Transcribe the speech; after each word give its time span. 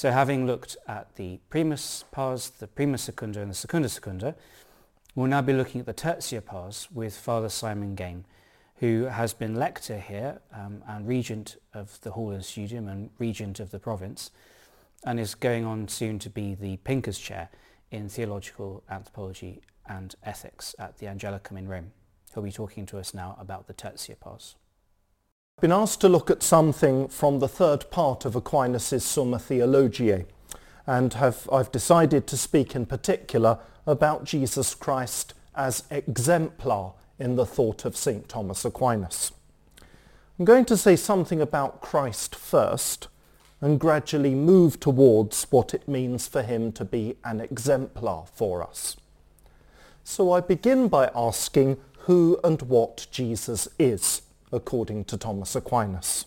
So 0.00 0.10
having 0.10 0.46
looked 0.46 0.78
at 0.88 1.16
the 1.16 1.40
primus 1.50 2.06
pars, 2.10 2.48
the 2.48 2.66
prima 2.66 2.96
secunda 2.96 3.42
and 3.42 3.50
the 3.50 3.54
secunda 3.54 3.86
secunda, 3.86 4.34
we'll 5.14 5.26
now 5.26 5.42
be 5.42 5.52
looking 5.52 5.78
at 5.78 5.86
the 5.86 5.92
tertia 5.92 6.42
pars 6.42 6.88
with 6.90 7.14
Father 7.14 7.50
Simon 7.50 7.94
Gaine, 7.94 8.24
who 8.76 9.02
has 9.04 9.34
been 9.34 9.56
lector 9.56 10.00
here 10.00 10.40
um, 10.54 10.82
and 10.88 11.06
regent 11.06 11.58
of 11.74 12.00
the 12.00 12.12
Hall 12.12 12.30
and 12.30 12.42
Studium 12.42 12.88
and 12.88 13.10
regent 13.18 13.60
of 13.60 13.72
the 13.72 13.78
province, 13.78 14.30
and 15.04 15.20
is 15.20 15.34
going 15.34 15.66
on 15.66 15.86
soon 15.86 16.18
to 16.20 16.30
be 16.30 16.54
the 16.54 16.78
Pinckaers 16.78 17.22
Chair 17.22 17.50
in 17.90 18.08
Theological 18.08 18.82
Anthropology 18.88 19.60
and 19.86 20.14
Ethics 20.22 20.74
at 20.78 20.96
the 20.96 21.08
Angelicum 21.08 21.58
in 21.58 21.68
Rome. 21.68 21.92
He'll 22.32 22.42
be 22.42 22.50
talking 22.50 22.86
to 22.86 22.98
us 22.98 23.12
now 23.12 23.36
about 23.38 23.66
the 23.66 23.74
tertia 23.74 24.18
pars 24.18 24.56
been 25.60 25.72
asked 25.72 26.00
to 26.00 26.08
look 26.08 26.30
at 26.30 26.42
something 26.42 27.08
from 27.08 27.38
the 27.38 27.48
third 27.48 27.90
part 27.90 28.24
of 28.24 28.34
Aquinas' 28.34 29.04
Summa 29.04 29.38
Theologiae 29.38 30.24
and 30.86 31.14
have, 31.14 31.48
I've 31.52 31.70
decided 31.70 32.26
to 32.28 32.36
speak 32.36 32.74
in 32.74 32.86
particular 32.86 33.58
about 33.86 34.24
Jesus 34.24 34.74
Christ 34.74 35.34
as 35.54 35.84
exemplar 35.90 36.94
in 37.18 37.36
the 37.36 37.44
thought 37.44 37.84
of 37.84 37.96
St. 37.96 38.28
Thomas 38.28 38.64
Aquinas. 38.64 39.32
I'm 40.38 40.44
going 40.44 40.64
to 40.66 40.76
say 40.76 40.96
something 40.96 41.40
about 41.42 41.82
Christ 41.82 42.34
first 42.34 43.08
and 43.60 43.78
gradually 43.78 44.34
move 44.34 44.80
towards 44.80 45.44
what 45.50 45.74
it 45.74 45.86
means 45.86 46.26
for 46.26 46.42
him 46.42 46.72
to 46.72 46.84
be 46.84 47.16
an 47.24 47.40
exemplar 47.40 48.24
for 48.32 48.62
us. 48.62 48.96
So 50.04 50.32
I 50.32 50.40
begin 50.40 50.88
by 50.88 51.10
asking 51.14 51.76
who 52.00 52.40
and 52.42 52.62
what 52.62 53.06
Jesus 53.10 53.68
is 53.78 54.22
according 54.52 55.04
to 55.04 55.16
Thomas 55.16 55.54
Aquinas. 55.54 56.26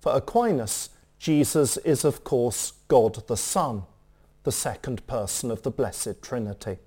For 0.00 0.12
Aquinas, 0.12 0.90
Jesus 1.18 1.76
is 1.78 2.04
of 2.04 2.24
course 2.24 2.72
God 2.88 3.26
the 3.28 3.36
Son, 3.36 3.84
the 4.42 4.52
second 4.52 5.06
person 5.06 5.50
of 5.50 5.62
the 5.62 5.70
Blessed 5.70 6.20
Trinity. 6.20 6.78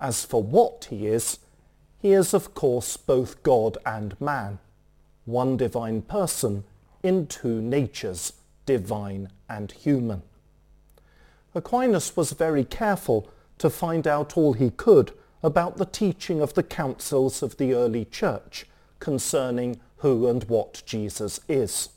As 0.00 0.24
for 0.24 0.42
what 0.42 0.88
he 0.90 1.06
is, 1.06 1.38
he 2.00 2.12
is 2.12 2.34
of 2.34 2.54
course 2.54 2.96
both 2.96 3.42
God 3.44 3.78
and 3.86 4.20
man, 4.20 4.58
one 5.24 5.56
divine 5.56 6.02
person 6.02 6.64
in 7.02 7.28
two 7.28 7.62
natures, 7.62 8.32
divine 8.66 9.28
and 9.48 9.70
human. 9.70 10.22
Aquinas 11.54 12.16
was 12.16 12.32
very 12.32 12.64
careful 12.64 13.30
to 13.58 13.70
find 13.70 14.06
out 14.06 14.36
all 14.36 14.54
he 14.54 14.70
could 14.70 15.12
about 15.42 15.76
the 15.76 15.84
teaching 15.86 16.40
of 16.40 16.54
the 16.54 16.62
councils 16.62 17.42
of 17.42 17.56
the 17.58 17.74
early 17.74 18.04
church 18.04 18.66
concerning 19.02 19.80
who 19.96 20.28
and 20.28 20.44
what 20.44 20.82
Jesus 20.86 21.40
is. 21.48 21.88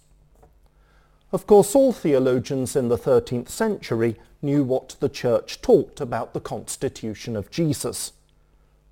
Of 1.32 1.46
course, 1.46 1.76
all 1.76 1.94
theologians 1.94 2.76
in 2.76 2.90
the 2.90 2.98
13th 2.98 3.48
century 3.48 4.16
knew 4.42 4.64
what 4.64 4.96
the 5.00 5.10
Church 5.10 5.62
taught 5.62 6.02
about 6.02 6.34
the 6.34 6.40
constitution 6.40 7.36
of 7.36 7.52
Jesus. 7.52 8.14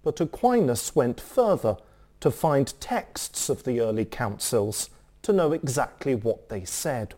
But 0.03 0.21
Aquinas 0.21 0.95
went 0.95 1.19
further 1.19 1.77
to 2.19 2.29
find 2.29 2.79
texts 2.79 3.49
of 3.49 3.63
the 3.63 3.79
early 3.79 4.05
councils 4.05 4.91
to 5.23 5.33
know 5.33 5.51
exactly 5.53 6.13
what 6.13 6.49
they 6.49 6.65
said. 6.65 7.15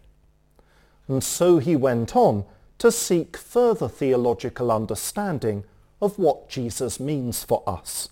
And 1.10 1.22
so 1.24 1.58
he 1.58 1.76
went 1.76 2.16
on 2.16 2.46
to 2.78 2.90
seek 2.90 3.36
further 3.36 3.90
theological 3.90 4.72
understanding 4.72 5.66
of 6.02 6.18
what 6.18 6.50
Jesus 6.50 7.00
means 7.02 7.44
for 7.44 7.64
us. 7.68 8.08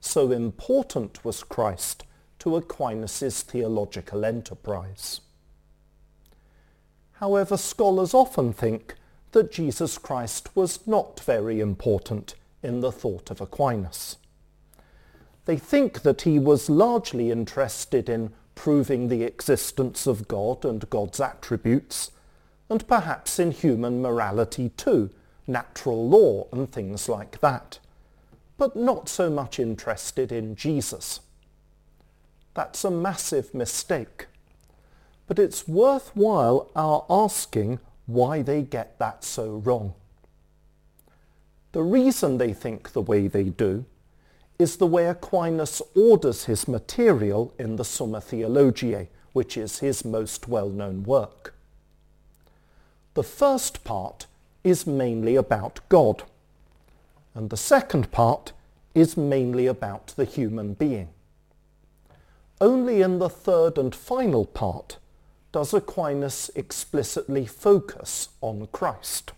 So 0.00 0.32
important 0.32 1.24
was 1.24 1.44
Christ 1.44 2.04
to 2.44 2.56
Aquinas' 2.56 3.40
theological 3.40 4.22
enterprise. 4.22 5.22
However, 7.12 7.56
scholars 7.56 8.12
often 8.12 8.52
think 8.52 8.96
that 9.32 9.50
Jesus 9.50 9.96
Christ 9.96 10.54
was 10.54 10.86
not 10.86 11.20
very 11.20 11.60
important 11.60 12.34
in 12.62 12.80
the 12.80 12.92
thought 12.92 13.30
of 13.30 13.40
Aquinas. 13.40 14.18
They 15.46 15.56
think 15.56 16.02
that 16.02 16.22
he 16.22 16.38
was 16.38 16.68
largely 16.68 17.30
interested 17.30 18.10
in 18.10 18.34
proving 18.54 19.08
the 19.08 19.22
existence 19.22 20.06
of 20.06 20.28
God 20.28 20.66
and 20.66 20.90
God's 20.90 21.20
attributes, 21.20 22.10
and 22.68 22.86
perhaps 22.86 23.38
in 23.38 23.52
human 23.52 24.02
morality 24.02 24.68
too, 24.68 25.08
natural 25.46 26.06
law 26.06 26.46
and 26.52 26.70
things 26.70 27.08
like 27.08 27.40
that, 27.40 27.78
but 28.58 28.76
not 28.76 29.08
so 29.08 29.30
much 29.30 29.58
interested 29.58 30.30
in 30.30 30.54
Jesus. 30.54 31.20
That's 32.54 32.84
a 32.84 32.90
massive 32.90 33.52
mistake. 33.52 34.26
But 35.26 35.38
it's 35.38 35.66
worthwhile 35.66 36.70
our 36.76 37.04
asking 37.10 37.80
why 38.06 38.42
they 38.42 38.62
get 38.62 38.98
that 38.98 39.24
so 39.24 39.56
wrong. 39.56 39.94
The 41.72 41.82
reason 41.82 42.38
they 42.38 42.52
think 42.52 42.92
the 42.92 43.00
way 43.00 43.26
they 43.26 43.44
do 43.44 43.84
is 44.58 44.76
the 44.76 44.86
way 44.86 45.06
Aquinas 45.06 45.82
orders 45.96 46.44
his 46.44 46.68
material 46.68 47.52
in 47.58 47.76
the 47.76 47.84
Summa 47.84 48.20
Theologiae, 48.20 49.08
which 49.32 49.56
is 49.56 49.80
his 49.80 50.04
most 50.04 50.46
well-known 50.46 51.02
work. 51.02 51.54
The 53.14 53.24
first 53.24 53.82
part 53.82 54.26
is 54.62 54.86
mainly 54.86 55.34
about 55.34 55.80
God, 55.88 56.22
and 57.34 57.50
the 57.50 57.56
second 57.56 58.12
part 58.12 58.52
is 58.94 59.16
mainly 59.16 59.66
about 59.66 60.08
the 60.08 60.24
human 60.24 60.74
being. 60.74 61.08
Only 62.60 63.02
in 63.02 63.18
the 63.18 63.28
third 63.28 63.78
and 63.78 63.94
final 63.94 64.44
part 64.44 64.98
does 65.52 65.74
Aquinas 65.74 66.50
explicitly 66.54 67.46
focus 67.46 68.28
on 68.40 68.68
Christ. 68.72 69.32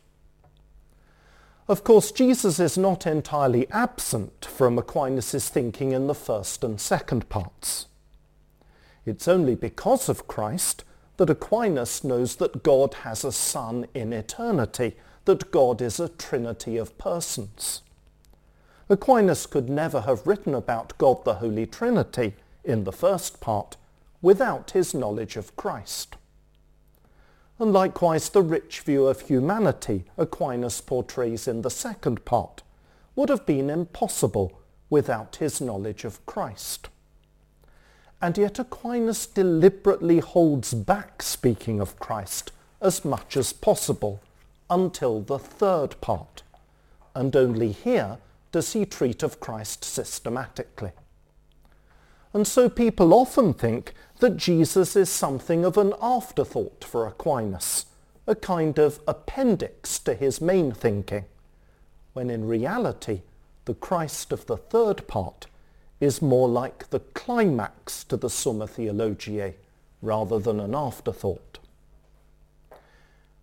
Of 1.68 1.82
course, 1.82 2.12
Jesus 2.12 2.60
is 2.60 2.78
not 2.78 3.06
entirely 3.06 3.68
absent 3.70 4.44
from 4.44 4.78
Aquinas' 4.78 5.48
thinking 5.48 5.92
in 5.92 6.06
the 6.06 6.14
first 6.14 6.62
and 6.62 6.80
second 6.80 7.28
parts. 7.28 7.86
It's 9.04 9.26
only 9.26 9.54
because 9.54 10.08
of 10.08 10.28
Christ 10.28 10.84
that 11.16 11.30
Aquinas 11.30 12.04
knows 12.04 12.36
that 12.36 12.62
God 12.62 12.94
has 13.02 13.24
a 13.24 13.32
Son 13.32 13.86
in 13.94 14.12
eternity, 14.12 14.96
that 15.24 15.50
God 15.50 15.82
is 15.82 15.98
a 15.98 16.08
trinity 16.08 16.76
of 16.76 16.96
persons. 16.98 17.82
Aquinas 18.88 19.46
could 19.46 19.68
never 19.68 20.02
have 20.02 20.26
written 20.26 20.54
about 20.54 20.96
God 20.98 21.24
the 21.24 21.34
Holy 21.34 21.66
Trinity 21.66 22.34
in 22.66 22.84
the 22.84 22.92
first 22.92 23.40
part 23.40 23.76
without 24.20 24.72
his 24.72 24.92
knowledge 24.92 25.36
of 25.36 25.54
Christ. 25.56 26.16
And 27.58 27.72
likewise 27.72 28.28
the 28.28 28.42
rich 28.42 28.80
view 28.80 29.06
of 29.06 29.22
humanity 29.22 30.04
Aquinas 30.18 30.80
portrays 30.80 31.48
in 31.48 31.62
the 31.62 31.70
second 31.70 32.24
part 32.24 32.62
would 33.14 33.30
have 33.30 33.46
been 33.46 33.70
impossible 33.70 34.60
without 34.90 35.36
his 35.36 35.60
knowledge 35.60 36.04
of 36.04 36.24
Christ. 36.26 36.88
And 38.20 38.36
yet 38.36 38.58
Aquinas 38.58 39.26
deliberately 39.26 40.20
holds 40.20 40.74
back 40.74 41.22
speaking 41.22 41.80
of 41.80 41.98
Christ 41.98 42.52
as 42.80 43.04
much 43.04 43.36
as 43.36 43.52
possible 43.52 44.20
until 44.68 45.20
the 45.20 45.38
third 45.38 46.00
part, 46.00 46.42
and 47.14 47.34
only 47.34 47.72
here 47.72 48.18
does 48.52 48.72
he 48.72 48.84
treat 48.84 49.22
of 49.22 49.40
Christ 49.40 49.84
systematically. 49.84 50.92
And 52.36 52.46
so 52.46 52.68
people 52.68 53.14
often 53.14 53.54
think 53.54 53.94
that 54.18 54.36
Jesus 54.36 54.94
is 54.94 55.08
something 55.08 55.64
of 55.64 55.78
an 55.78 55.94
afterthought 56.02 56.84
for 56.84 57.06
Aquinas, 57.06 57.86
a 58.26 58.34
kind 58.34 58.78
of 58.78 59.00
appendix 59.08 59.98
to 60.00 60.12
his 60.12 60.38
main 60.38 60.70
thinking, 60.70 61.24
when 62.12 62.28
in 62.28 62.46
reality 62.46 63.22
the 63.64 63.72
Christ 63.72 64.32
of 64.32 64.44
the 64.44 64.58
third 64.58 65.08
part 65.08 65.46
is 65.98 66.20
more 66.20 66.46
like 66.46 66.90
the 66.90 67.00
climax 67.00 68.04
to 68.04 68.18
the 68.18 68.28
Summa 68.28 68.66
Theologiae 68.66 69.54
rather 70.02 70.38
than 70.38 70.60
an 70.60 70.74
afterthought. 70.74 71.58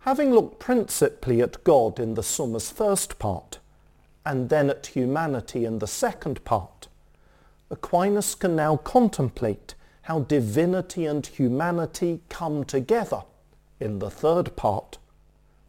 Having 0.02 0.32
looked 0.32 0.60
principally 0.60 1.42
at 1.42 1.64
God 1.64 1.98
in 1.98 2.14
the 2.14 2.22
Summa's 2.22 2.70
first 2.70 3.18
part, 3.18 3.58
and 4.24 4.50
then 4.50 4.70
at 4.70 4.86
humanity 4.86 5.64
in 5.64 5.80
the 5.80 5.88
second 5.88 6.44
part, 6.44 6.86
Aquinas 7.70 8.34
can 8.34 8.54
now 8.54 8.76
contemplate 8.76 9.74
how 10.02 10.20
divinity 10.20 11.06
and 11.06 11.26
humanity 11.26 12.20
come 12.28 12.64
together 12.64 13.22
in 13.80 13.98
the 13.98 14.10
third 14.10 14.54
part. 14.54 14.98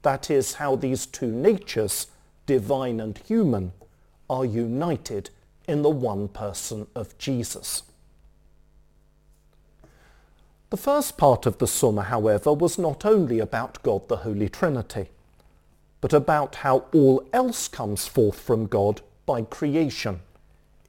That 0.02 0.30
is 0.30 0.56
how 0.56 0.76
these 0.76 1.06
two 1.06 1.32
natures, 1.32 2.08
divine 2.46 3.00
and 3.00 3.18
human, 3.18 3.72
are 4.30 4.46
united 4.46 5.30
in 5.68 5.82
the 5.82 5.90
one 5.90 6.28
person 6.28 6.88
of 6.96 7.18
Jesus. 7.18 7.84
The 10.70 10.78
first 10.78 11.18
part 11.18 11.46
of 11.46 11.60
the 11.60 11.68
Summa, 11.68 12.04
however, 12.04 12.52
was 12.52 12.78
not 12.78 13.06
only 13.06 13.40
about 13.40 13.82
God 13.84 14.10
the 14.10 14.18
Holy 14.18 14.50
Trinity, 14.50 15.10
but 16.02 16.12
about 16.12 16.56
how 16.56 16.86
all 16.94 17.26
else 17.32 17.68
comes 17.68 18.08
forth 18.08 18.40
from 18.40 18.68
God 18.68 19.02
by 19.26 19.44
creation 19.44 20.20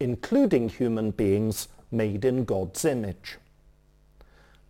including 0.01 0.69
human 0.69 1.11
beings 1.11 1.69
made 1.91 2.25
in 2.25 2.45
God's 2.45 2.85
image. 2.85 3.39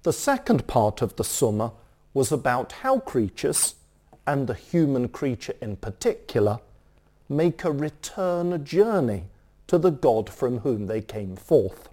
The 0.03 0.13
second 0.13 0.67
part 0.67 1.03
of 1.03 1.17
the 1.17 1.25
Summa 1.25 1.73
was 2.15 2.31
about 2.31 2.73
how 2.73 3.01
creatures, 3.01 3.75
and 4.27 4.47
the 4.47 4.55
human 4.55 5.09
creature 5.09 5.55
in 5.61 5.77
particular, 5.77 6.61
make 7.29 7.65
a 7.65 7.73
return 7.73 8.65
journey 8.65 9.25
to 9.67 9.79
the 9.79 9.91
God 9.91 10.31
from 10.31 10.59
whom 10.59 10.87
they 10.87 11.01
came 11.01 11.37
forth. 11.37 11.89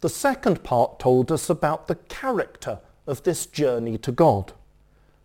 The 0.00 0.08
second 0.08 0.62
part 0.62 1.00
told 1.00 1.32
us 1.32 1.50
about 1.50 1.88
the 1.88 1.96
character 1.96 2.78
of 3.06 3.22
this 3.22 3.46
journey 3.46 3.98
to 3.98 4.12
God, 4.12 4.52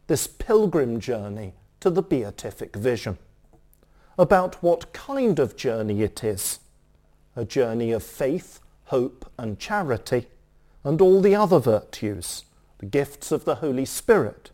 this 0.08 0.26
pilgrim 0.26 1.00
journey 1.00 1.54
to 1.82 1.90
the 1.90 2.02
beatific 2.02 2.76
vision, 2.76 3.18
about 4.18 4.62
what 4.62 4.94
kind 4.94 5.40
of 5.40 5.56
journey 5.56 6.02
it 6.04 6.24
is, 6.24 6.60
a 7.36 7.46
journey 7.46 7.92
of 7.92 8.04
faith, 8.04 8.60
hope 8.86 9.32
and 9.38 9.60
charity, 9.60 10.28
and 10.84 11.02
all 11.02 11.22
the 11.22 11.36
other 11.36 11.60
virtues, 11.60 12.44
the 12.78 12.86
gifts 12.86 13.32
of 13.32 13.46
the 13.46 13.56
Holy 13.56 13.86
Spirit, 13.86 14.52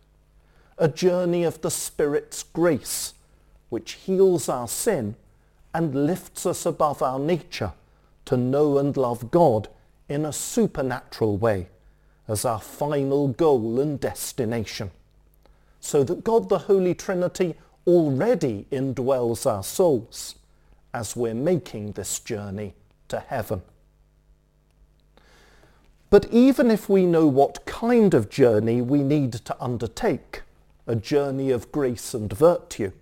a 0.78 0.88
journey 0.88 1.44
of 1.44 1.60
the 1.60 1.70
Spirit's 1.70 2.42
grace, 2.42 3.14
which 3.68 3.92
heals 3.92 4.48
our 4.48 4.68
sin 4.68 5.14
and 5.74 6.06
lifts 6.06 6.46
us 6.46 6.64
above 6.64 7.02
our 7.02 7.18
nature 7.18 7.72
to 8.24 8.36
know 8.36 8.78
and 8.78 8.96
love 8.96 9.30
God 9.30 9.68
in 10.08 10.24
a 10.24 10.32
supernatural 10.32 11.36
way 11.36 11.68
as 12.26 12.44
our 12.44 12.60
final 12.60 13.28
goal 13.28 13.80
and 13.80 14.00
destination, 14.00 14.90
so 15.80 16.02
that 16.04 16.24
God 16.24 16.48
the 16.48 16.58
Holy 16.60 16.94
Trinity 16.94 17.56
already 17.90 18.66
indwells 18.70 19.50
our 19.50 19.64
souls 19.64 20.36
as 20.94 21.16
we're 21.16 21.34
making 21.34 21.92
this 21.92 22.20
journey 22.20 22.74
to 23.08 23.18
heaven. 23.18 23.62
But 26.08 26.26
even 26.30 26.70
if 26.70 26.88
we 26.88 27.04
know 27.04 27.26
what 27.26 27.66
kind 27.66 28.14
of 28.14 28.30
journey 28.30 28.80
we 28.80 29.02
need 29.02 29.32
to 29.32 29.56
undertake, 29.60 30.42
a 30.86 30.94
journey 30.96 31.50
of 31.50 31.72
grace 31.72 32.14
and 32.14 32.32
virtue, 32.32 32.92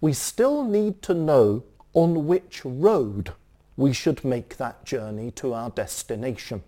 we 0.00 0.12
still 0.12 0.64
need 0.64 1.00
to 1.02 1.14
know 1.14 1.64
on 1.94 2.26
which 2.26 2.62
road 2.64 3.32
we 3.76 3.92
should 3.92 4.24
make 4.24 4.56
that 4.56 4.84
journey 4.84 5.30
to 5.32 5.54
our 5.54 5.70
destination. 5.70 6.62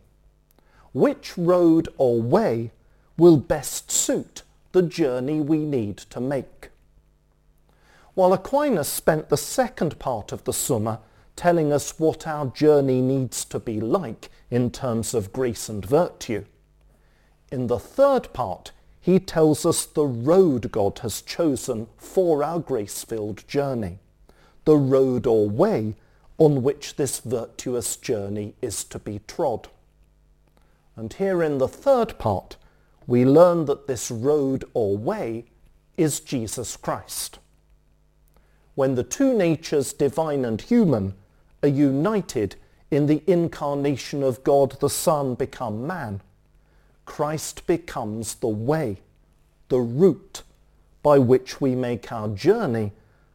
Which 0.93 1.37
road 1.37 1.89
or 1.99 2.21
way 2.21 2.73
will 3.19 3.37
best 3.37 3.91
suit 3.91 4.43
the 4.73 4.83
journey 4.83 5.41
we 5.41 5.59
need 5.59 5.99
to 5.99 6.21
make? 6.21 6.71
While 8.17 8.33
Aquinas 8.33 8.89
spent 8.89 9.29
the 9.29 9.37
second 9.37 9.99
part 9.99 10.33
of 10.33 10.45
the 10.45 10.53
Summa 10.55 11.01
telling 11.37 11.71
us 11.71 11.99
what 11.99 12.27
our 12.27 12.47
journey 12.47 13.03
needs 13.03 13.45
to 13.45 13.59
be 13.59 13.79
like 13.79 14.31
in 14.51 14.71
terms 14.71 15.13
of 15.13 15.35
grace 15.35 15.69
and 15.69 15.85
virtue. 15.85 16.47
In 17.53 17.67
the 17.67 17.79
third 17.79 18.33
part, 18.33 18.73
he 18.99 19.19
tells 19.19 19.67
us 19.67 19.85
the 19.85 20.07
road 20.07 20.73
God 20.73 21.01
has 21.01 21.21
chosen 21.21 21.89
for 21.99 22.43
our 22.43 22.59
grace-filled 22.59 23.47
journey, 23.47 23.99
the 24.65 24.79
road 24.79 25.27
or 25.27 25.47
way 25.47 25.95
on 26.39 26.63
which 26.63 26.97
this 26.97 27.21
virtuous 27.21 27.97
journey 27.99 28.55
is 28.63 28.83
to 28.85 28.99
be 28.99 29.21
trod. 29.27 29.69
And 30.97 31.13
here 31.13 31.43
in 31.43 31.59
the 31.59 31.69
third 31.69 32.19
part, 32.19 32.57
we 33.07 33.27
learn 33.27 33.67
that 33.67 33.87
this 33.87 34.11
road 34.11 34.65
or 34.73 34.97
way 34.97 35.45
is 35.99 36.21
Jesus 36.21 36.79
Christ. 36.79 37.41
When 38.77 38.95
the 38.95 39.03
two 39.03 39.35
natures, 39.35 39.93
divine 39.95 40.45
and 40.45 40.61
human, 40.61 41.15
are 41.63 41.69
united 41.69 42.57
in 42.91 43.07
the 43.07 43.23
incarnation 43.27 44.23
of 44.23 44.45
God 44.45 44.79
the 44.81 44.91
Son 44.91 45.35
become 45.35 45.87
man, 45.87 46.21
Christ 47.07 47.67
becomes 47.67 48.35
the 48.35 48.49
way, 48.49 48.99
the 49.71 49.81
route 49.81 50.43
by 51.03 51.19
which 51.19 51.59
we 51.61 51.75
make 51.75 52.13
our 52.13 52.29
journey 52.29 52.93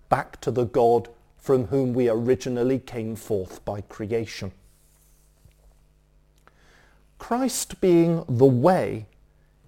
back 0.09 0.39
to 0.41 0.51
the 0.51 0.65
God 0.65 1.09
from 1.39 1.65
whom 1.65 1.93
we 1.93 2.07
originally 2.07 2.77
came 2.77 3.15
forth 3.15 3.65
by 3.65 3.81
creation. 3.81 4.51
Christ 7.17 7.81
being 7.81 8.25
the 8.27 8.45
way 8.45 9.07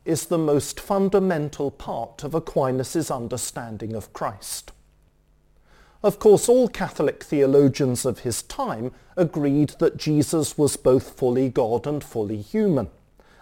is 0.05 0.25
the 0.25 0.37
most 0.37 0.79
fundamental 0.79 1.71
part 1.71 2.23
of 2.23 2.35
Aquinas' 2.35 3.09
understanding 3.09 3.95
of 3.95 4.13
Christ. 4.13 4.72
Of 6.03 6.19
course, 6.19 6.49
all 6.49 6.67
Catholic 6.67 7.23
theologians 7.23 8.05
of 8.05 8.19
his 8.19 8.43
time 8.43 8.91
agreed 9.15 9.75
that 9.79 9.95
Jesus 9.95 10.57
was 10.57 10.75
both 10.75 11.17
fully 11.17 11.47
God 11.47 11.87
and 11.87 12.03
fully 12.03 12.41
human, 12.41 12.89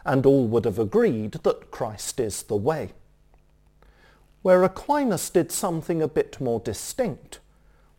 and 0.05 0.27
all 0.27 0.45
would 0.47 0.65
have 0.65 0.77
agreed 0.77 1.31
that 1.43 1.71
Christ 1.71 2.19
is 2.19 2.43
the 2.43 2.55
way. 2.55 2.91
Where 4.43 4.63
Aquinas 4.63 5.31
did 5.31 5.51
something 5.51 6.03
a 6.03 6.07
bit 6.07 6.39
more 6.39 6.59
distinct 6.59 7.39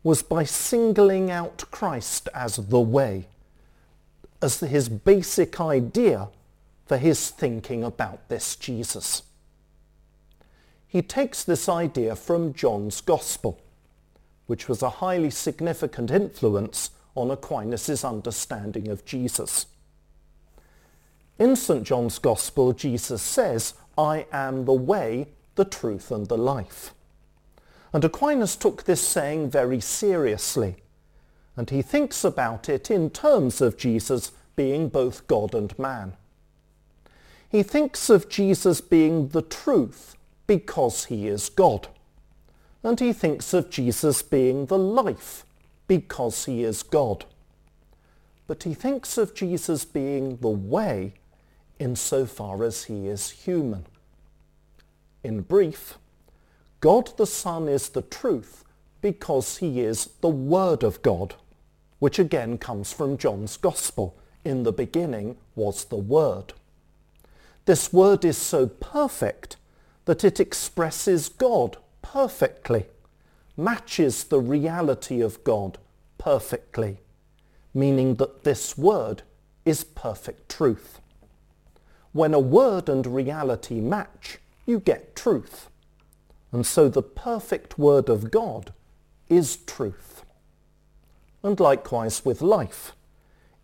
was 0.04 0.22
by 0.22 0.44
singling 0.44 1.28
out 1.28 1.64
Christ 1.72 2.28
as 2.32 2.56
the 2.56 2.80
way, 2.80 3.26
as 4.40 4.60
his 4.60 4.88
basic 4.88 5.60
idea 5.60 6.28
for 6.86 6.98
his 6.98 7.30
thinking 7.30 7.82
about 7.82 8.28
this 8.28 8.54
Jesus. 8.54 9.22
He 10.86 11.02
takes 11.02 11.42
this 11.42 11.68
idea 11.68 12.14
from 12.14 12.52
John's 12.52 13.00
Gospel 13.00 13.60
which 14.52 14.68
was 14.68 14.82
a 14.82 15.00
highly 15.00 15.30
significant 15.30 16.10
influence 16.10 16.90
on 17.14 17.30
Aquinas' 17.30 18.04
understanding 18.04 18.86
of 18.88 19.02
Jesus. 19.06 19.64
In 21.38 21.56
St. 21.56 21.84
John's 21.84 22.18
Gospel, 22.18 22.74
Jesus 22.74 23.22
says, 23.22 23.72
I 23.96 24.26
am 24.30 24.66
the 24.66 24.74
way, 24.74 25.28
the 25.54 25.64
truth 25.64 26.10
and 26.10 26.28
the 26.28 26.36
life. 26.36 26.92
And 27.94 28.04
Aquinas 28.04 28.54
took 28.54 28.82
this 28.82 29.00
saying 29.00 29.48
very 29.48 29.80
seriously, 29.80 30.76
and 31.56 31.70
he 31.70 31.80
thinks 31.80 32.22
about 32.22 32.68
it 32.68 32.90
in 32.90 33.08
terms 33.08 33.62
of 33.62 33.78
Jesus 33.78 34.32
being 34.54 34.90
both 34.90 35.26
God 35.28 35.54
and 35.54 35.78
man. 35.78 36.12
He 37.48 37.62
thinks 37.62 38.10
of 38.10 38.28
Jesus 38.28 38.82
being 38.82 39.28
the 39.28 39.40
truth 39.40 40.14
because 40.46 41.06
he 41.06 41.26
is 41.26 41.48
God 41.48 41.88
and 42.82 42.98
he 42.98 43.12
thinks 43.12 43.54
of 43.54 43.70
Jesus 43.70 44.22
being 44.22 44.66
the 44.66 44.78
life 44.78 45.46
because 45.86 46.46
he 46.46 46.64
is 46.64 46.82
God. 46.82 47.24
But 48.46 48.64
he 48.64 48.74
thinks 48.74 49.16
of 49.16 49.34
Jesus 49.34 49.84
being 49.84 50.36
the 50.38 50.48
way 50.48 51.14
insofar 51.78 52.64
as 52.64 52.84
he 52.84 53.08
is 53.08 53.30
human. 53.30 53.86
In 55.22 55.42
brief, 55.42 55.98
God 56.80 57.16
the 57.16 57.26
Son 57.26 57.68
is 57.68 57.90
the 57.90 58.02
truth 58.02 58.64
because 59.00 59.58
he 59.58 59.80
is 59.80 60.10
the 60.20 60.28
Word 60.28 60.82
of 60.82 61.02
God, 61.02 61.34
which 61.98 62.18
again 62.18 62.58
comes 62.58 62.92
from 62.92 63.16
John's 63.16 63.56
Gospel. 63.56 64.16
In 64.44 64.64
the 64.64 64.72
beginning 64.72 65.36
was 65.54 65.84
the 65.84 65.96
Word. 65.96 66.52
This 67.64 67.92
Word 67.92 68.24
is 68.24 68.36
so 68.36 68.66
perfect 68.66 69.56
that 70.04 70.24
it 70.24 70.40
expresses 70.40 71.28
God 71.28 71.76
perfectly, 72.02 72.86
matches 73.56 74.24
the 74.24 74.40
reality 74.40 75.20
of 75.20 75.42
God 75.44 75.78
perfectly, 76.18 76.98
meaning 77.72 78.16
that 78.16 78.44
this 78.44 78.76
word 78.76 79.22
is 79.64 79.84
perfect 79.84 80.48
truth. 80.48 81.00
When 82.12 82.34
a 82.34 82.40
word 82.40 82.88
and 82.88 83.06
reality 83.06 83.80
match, 83.80 84.38
you 84.66 84.78
get 84.78 85.16
truth. 85.16 85.68
And 86.52 86.66
so 86.66 86.88
the 86.88 87.02
perfect 87.02 87.78
word 87.78 88.08
of 88.08 88.30
God 88.30 88.72
is 89.28 89.56
truth. 89.56 90.24
And 91.42 91.58
likewise 91.58 92.24
with 92.24 92.42
life. 92.42 92.92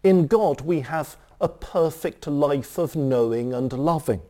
In 0.03 0.27
God 0.27 0.63
we 0.63 0.81
have 0.81 1.17
a 1.41 1.49
perfect 1.49 2.27
life 2.27 2.79
of 2.79 2.97
knowing 2.97 3.53
and 3.53 3.73
loving, 3.73 4.23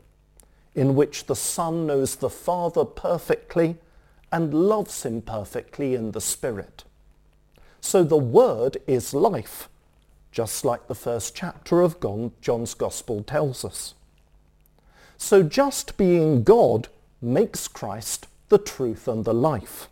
in 0.75 0.95
which 0.95 1.27
the 1.27 1.37
Son 1.37 1.87
knows 1.87 2.17
the 2.17 2.29
Father 2.29 2.85
perfectly 2.85 3.77
and 4.31 4.53
loves 4.53 5.05
him 5.05 5.23
perfectly 5.23 5.95
in 5.95 6.13
the 6.13 6.21
Spirit. 6.21 6.85
So 7.81 8.05
the 8.05 8.17
Word 8.17 8.77
is 8.87 9.15
life, 9.15 9.69
just 10.33 10.65
like 10.65 10.87
the 10.87 10.95
first 10.95 11.35
chapter 11.35 11.81
of 11.81 11.99
John's 12.41 12.75
Gospel 12.75 13.23
tells 13.23 13.65
us. 13.65 13.95
So 15.17 15.43
just 15.43 15.97
being 15.97 16.43
God 16.43 16.89
makes 17.21 17.67
Christ 17.67 18.27
the 18.49 18.59
truth 18.59 19.09
and 19.09 19.25
the 19.25 19.35
life. 19.35 19.89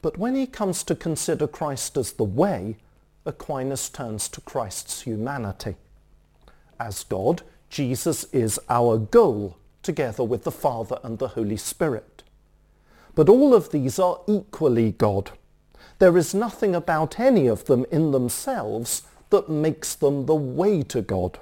But 0.00 0.16
when 0.16 0.36
he 0.36 0.46
comes 0.46 0.84
to 0.84 0.94
consider 0.94 1.48
Christ 1.48 1.96
as 1.96 2.12
the 2.12 2.24
way, 2.24 2.76
Aquinas 3.26 3.88
turns 3.88 4.28
to 4.28 4.40
Christ's 4.40 5.02
humanity. 5.02 5.74
As 6.78 7.02
God, 7.02 7.42
Jesus 7.68 8.24
is 8.32 8.60
our 8.68 8.96
goal, 8.96 9.56
together 9.82 10.22
with 10.22 10.44
the 10.44 10.52
Father 10.52 10.98
and 11.02 11.18
the 11.18 11.28
Holy 11.28 11.56
Spirit. 11.56 12.17
But 13.18 13.28
all 13.28 13.52
of 13.52 13.72
these 13.72 13.98
are 13.98 14.20
equally 14.28 14.92
God. 14.92 15.32
There 15.98 16.16
is 16.16 16.36
nothing 16.36 16.76
about 16.76 17.18
any 17.18 17.48
of 17.48 17.64
them 17.64 17.84
in 17.90 18.12
themselves 18.12 19.02
that 19.30 19.48
makes 19.48 19.96
them 19.96 20.26
the 20.26 20.36
way 20.36 20.82
to 20.82 21.02
God. 21.02 21.40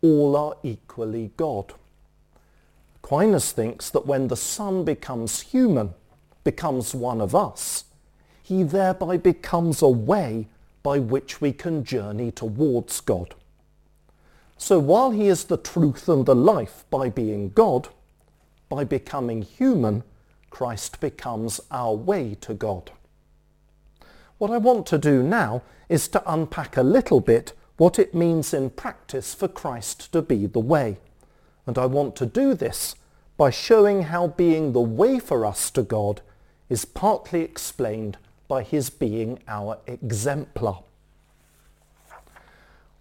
All 0.00 0.34
are 0.34 0.56
equally 0.62 1.30
God. 1.36 1.74
Aquinas 2.96 3.52
thinks 3.52 3.90
that 3.90 4.06
when 4.06 4.28
the 4.28 4.36
Son 4.36 4.82
becomes 4.82 5.42
human, 5.42 5.92
becomes 6.42 6.94
one 6.94 7.20
of 7.20 7.34
us, 7.34 7.84
he 8.42 8.62
thereby 8.62 9.18
becomes 9.18 9.82
a 9.82 9.88
way 9.88 10.48
by 10.82 10.98
which 10.98 11.38
we 11.42 11.52
can 11.52 11.84
journey 11.84 12.30
towards 12.30 13.02
God. 13.02 13.34
So 14.56 14.78
while 14.78 15.10
he 15.10 15.26
is 15.26 15.44
the 15.44 15.58
truth 15.58 16.08
and 16.08 16.24
the 16.24 16.34
life 16.34 16.86
by 16.88 17.10
being 17.10 17.50
God, 17.50 17.88
by 18.70 18.84
becoming 18.84 19.42
human, 19.42 20.02
Christ 20.52 21.00
becomes 21.00 21.62
our 21.70 21.94
way 21.94 22.36
to 22.42 22.52
God. 22.52 22.92
What 24.36 24.50
I 24.50 24.58
want 24.58 24.86
to 24.88 24.98
do 24.98 25.22
now 25.22 25.62
is 25.88 26.08
to 26.08 26.22
unpack 26.30 26.76
a 26.76 26.82
little 26.82 27.20
bit 27.20 27.54
what 27.78 27.98
it 27.98 28.14
means 28.14 28.52
in 28.52 28.68
practice 28.68 29.32
for 29.34 29.48
Christ 29.48 30.12
to 30.12 30.20
be 30.20 30.44
the 30.44 30.60
way. 30.60 30.98
And 31.66 31.78
I 31.78 31.86
want 31.86 32.16
to 32.16 32.26
do 32.26 32.52
this 32.52 32.94
by 33.38 33.48
showing 33.48 34.02
how 34.02 34.26
being 34.26 34.72
the 34.72 34.80
way 34.80 35.18
for 35.18 35.46
us 35.46 35.70
to 35.70 35.82
God 35.82 36.20
is 36.68 36.84
partly 36.84 37.40
explained 37.40 38.18
by 38.46 38.62
his 38.62 38.90
being 38.90 39.38
our 39.48 39.78
exemplar. 39.86 40.80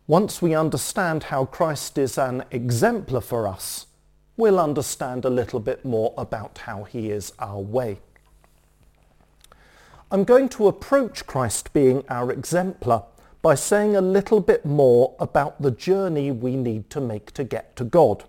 Once 0.08 0.42
we 0.42 0.56
understand 0.56 1.24
how 1.24 1.44
Christ 1.44 1.98
is 1.98 2.18
an 2.18 2.46
exemplar 2.50 3.20
for 3.20 3.46
us, 3.46 3.88
we'll 4.42 4.60
understand 4.60 5.24
a 5.24 5.30
little 5.30 5.60
bit 5.60 5.86
more 5.86 6.16
about 6.18 6.58
how 6.66 6.84
he 6.84 7.12
is 7.12 7.32
our 7.38 7.60
way. 7.60 8.00
I'm 10.10 10.24
going 10.24 10.50
to 10.50 10.68
approach 10.68 11.28
Christ 11.28 11.72
being 11.74 12.04
our 12.10 12.32
exemplar 12.32 13.04
by 13.44 13.54
saying 13.54 13.96
a 13.96 14.02
little 14.02 14.40
bit 14.40 14.66
more 14.66 15.16
about 15.20 15.62
the 15.62 15.70
journey 15.70 16.32
we 16.32 16.56
need 16.56 16.90
to 16.90 17.00
make 17.00 17.30
to 17.34 17.44
get 17.44 17.76
to 17.76 17.84
God, 17.84 18.24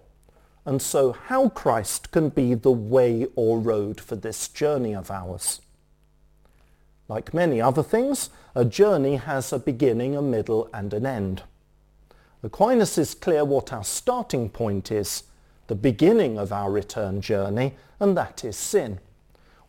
and 0.66 0.82
so 0.82 1.12
how 1.12 1.48
Christ 1.48 2.10
can 2.10 2.28
be 2.28 2.52
the 2.52 2.70
way 2.70 3.26
or 3.34 3.58
road 3.58 3.98
for 3.98 4.14
this 4.14 4.48
journey 4.48 4.94
of 4.94 5.10
ours. 5.10 5.62
Like 7.08 7.32
many 7.32 7.58
other 7.58 7.82
things, 7.82 8.28
a 8.54 8.66
journey 8.66 9.16
has 9.16 9.50
a 9.50 9.58
beginning, 9.58 10.14
a 10.14 10.20
middle 10.20 10.68
and 10.74 10.92
an 10.92 11.06
end. 11.06 11.44
Aquinas 12.42 12.98
is 12.98 13.14
clear 13.14 13.46
what 13.46 13.72
our 13.72 13.84
starting 13.84 14.50
point 14.50 14.92
is, 14.92 15.22
the 15.72 15.76
beginning 15.76 16.38
of 16.38 16.52
our 16.52 16.70
return 16.70 17.22
journey, 17.22 17.74
and 17.98 18.14
that 18.14 18.44
is 18.44 18.58
sin. 18.58 19.00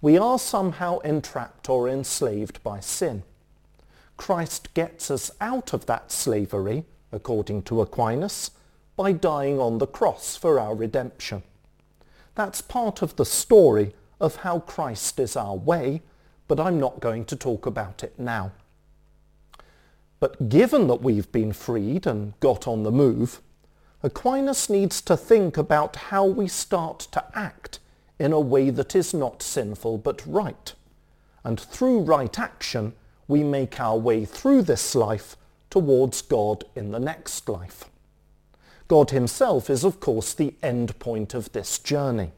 We 0.01 0.17
are 0.17 0.38
somehow 0.38 1.00
entrapped 1.00 1.69
or 1.69 1.88
enslaved 1.88 2.62
by 2.62 2.81
sin. 2.81 3.24
Christ 4.17 4.74
gets 4.74 5.10
us 5.10 5.31
out 5.39 5.72
of 5.72 5.86
that 5.86 6.12
slavery, 6.12 6.83
according 7.13 7.62
to 7.63 7.79
Aquinas, 7.79 8.51
by 8.98 9.13
dying 9.13 9.62
on 9.62 9.77
the 9.77 9.88
cross 9.88 10.36
for 10.36 10.60
our 10.60 10.75
redemption. 10.75 11.41
That's 12.36 12.62
part 12.62 13.01
of 13.01 13.15
the 13.15 13.25
story 13.25 13.93
of 14.19 14.36
how 14.36 14.60
Christ 14.60 15.22
is 15.22 15.38
our 15.38 15.55
way, 15.55 16.01
but 16.50 16.60
I'm 16.60 16.81
not 16.81 17.00
going 17.00 17.24
to 17.27 17.38
talk 17.38 17.65
about 17.65 18.03
it 18.03 18.19
now. 18.19 18.51
But 20.19 20.50
given 20.50 20.88
that 20.88 21.01
we've 21.01 21.31
been 21.31 21.53
freed 21.53 22.05
and 22.05 22.38
got 22.41 22.67
on 22.67 22.83
the 22.83 22.91
move, 22.91 23.39
Aquinas 24.05 24.69
needs 24.69 25.01
to 25.01 25.15
think 25.15 25.55
about 25.55 25.95
how 25.95 26.25
we 26.25 26.45
start 26.45 27.00
to 27.12 27.24
act 27.33 27.79
in 28.19 28.33
a 28.33 28.39
way 28.39 28.69
that 28.69 28.95
is 28.98 29.13
not 29.13 29.41
sinful 29.41 29.98
but 29.98 30.22
right. 30.27 30.74
And 31.45 31.57
through 31.57 32.01
right 32.01 32.38
action, 32.38 32.93
we 33.29 33.43
make 33.43 33.79
our 33.79 33.98
way 33.98 34.25
through 34.25 34.63
this 34.63 34.93
life 34.93 35.38
towards 35.69 36.22
God 36.22 36.65
in 36.75 36.91
the 36.91 37.00
next 37.00 37.48
life. 37.48 37.86
God 38.89 39.12
himself 39.12 39.69
is 39.69 39.86
of 39.86 40.01
course 40.01 40.33
the 40.33 40.53
end 40.62 41.00
point 41.00 41.33
of 41.33 41.53
this 41.53 41.79
journey, 41.79 42.33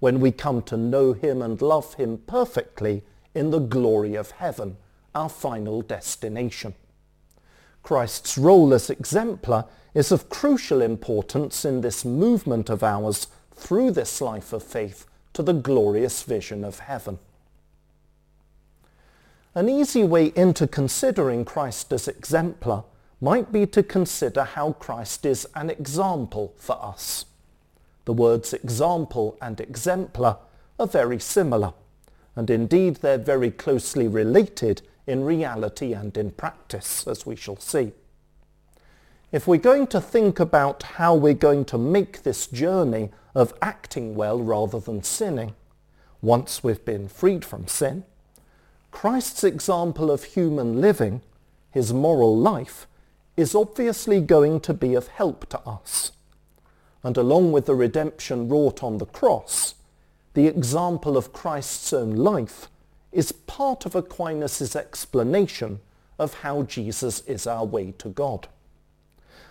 when 0.00 0.20
we 0.20 0.30
come 0.30 0.60
to 0.64 0.76
know 0.76 1.14
him 1.14 1.40
and 1.40 1.62
love 1.62 1.94
him 1.94 2.18
perfectly 2.26 3.02
in 3.34 3.50
the 3.50 3.58
glory 3.58 4.14
of 4.14 4.32
heaven, 4.32 4.76
our 5.14 5.30
final 5.30 5.80
destination. 5.80 6.74
Christ's 7.86 8.36
role 8.36 8.74
as 8.74 8.90
exemplar 8.90 9.64
is 9.94 10.10
of 10.10 10.28
crucial 10.28 10.82
importance 10.82 11.64
in 11.64 11.82
this 11.82 12.04
movement 12.04 12.68
of 12.68 12.82
ours 12.82 13.28
through 13.54 13.92
this 13.92 14.20
life 14.20 14.52
of 14.52 14.64
faith 14.64 15.06
to 15.34 15.40
the 15.40 15.52
glorious 15.52 16.24
vision 16.24 16.64
of 16.64 16.80
heaven. 16.80 17.20
An 19.54 19.68
easy 19.68 20.02
way 20.02 20.32
into 20.34 20.66
considering 20.66 21.44
Christ 21.44 21.92
as 21.92 22.08
exemplar 22.08 22.82
might 23.20 23.52
be 23.52 23.66
to 23.66 23.84
consider 23.84 24.42
how 24.42 24.72
Christ 24.72 25.24
is 25.24 25.46
an 25.54 25.70
example 25.70 26.54
for 26.56 26.84
us. 26.84 27.26
The 28.04 28.12
words 28.12 28.52
example 28.52 29.38
and 29.40 29.60
exemplar 29.60 30.38
are 30.80 30.88
very 30.88 31.20
similar, 31.20 31.72
and 32.34 32.50
indeed 32.50 32.96
they're 32.96 33.16
very 33.16 33.52
closely 33.52 34.08
related 34.08 34.82
in 35.06 35.24
reality 35.24 35.92
and 35.92 36.16
in 36.16 36.30
practice, 36.32 37.06
as 37.06 37.24
we 37.24 37.36
shall 37.36 37.56
see. 37.56 37.92
If 39.32 39.46
we're 39.46 39.56
going 39.56 39.86
to 39.88 40.00
think 40.00 40.40
about 40.40 40.82
how 40.82 41.14
we're 41.14 41.34
going 41.34 41.64
to 41.66 41.78
make 41.78 42.22
this 42.22 42.46
journey 42.46 43.10
of 43.34 43.52
acting 43.60 44.14
well 44.14 44.38
rather 44.38 44.80
than 44.80 45.02
sinning, 45.02 45.54
once 46.22 46.64
we've 46.64 46.84
been 46.84 47.08
freed 47.08 47.44
from 47.44 47.66
sin, 47.66 48.04
Christ's 48.90 49.44
example 49.44 50.10
of 50.10 50.24
human 50.24 50.80
living, 50.80 51.20
his 51.70 51.92
moral 51.92 52.36
life, 52.36 52.86
is 53.36 53.54
obviously 53.54 54.20
going 54.20 54.60
to 54.60 54.72
be 54.72 54.94
of 54.94 55.08
help 55.08 55.48
to 55.50 55.60
us. 55.60 56.12
And 57.02 57.16
along 57.16 57.52
with 57.52 57.66
the 57.66 57.74
redemption 57.74 58.48
wrought 58.48 58.82
on 58.82 58.98
the 58.98 59.06
cross, 59.06 59.74
the 60.34 60.46
example 60.46 61.16
of 61.16 61.32
Christ's 61.32 61.92
own 61.92 62.16
life 62.16 62.68
is 63.12 63.32
part 63.32 63.86
of 63.86 63.94
Aquinas' 63.94 64.76
explanation 64.76 65.80
of 66.18 66.34
how 66.34 66.62
Jesus 66.62 67.20
is 67.20 67.46
our 67.46 67.64
way 67.64 67.92
to 67.98 68.08
God. 68.08 68.48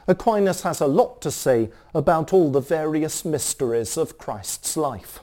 Aquinas 0.07 0.61
has 0.61 0.81
a 0.81 0.87
lot 0.87 1.21
to 1.21 1.31
say 1.31 1.69
about 1.93 2.31
all 2.31 2.51
the 2.51 2.59
various 2.59 3.25
mysteries 3.25 3.97
of 3.97 4.17
Christ's 4.17 4.77
life. 4.77 5.21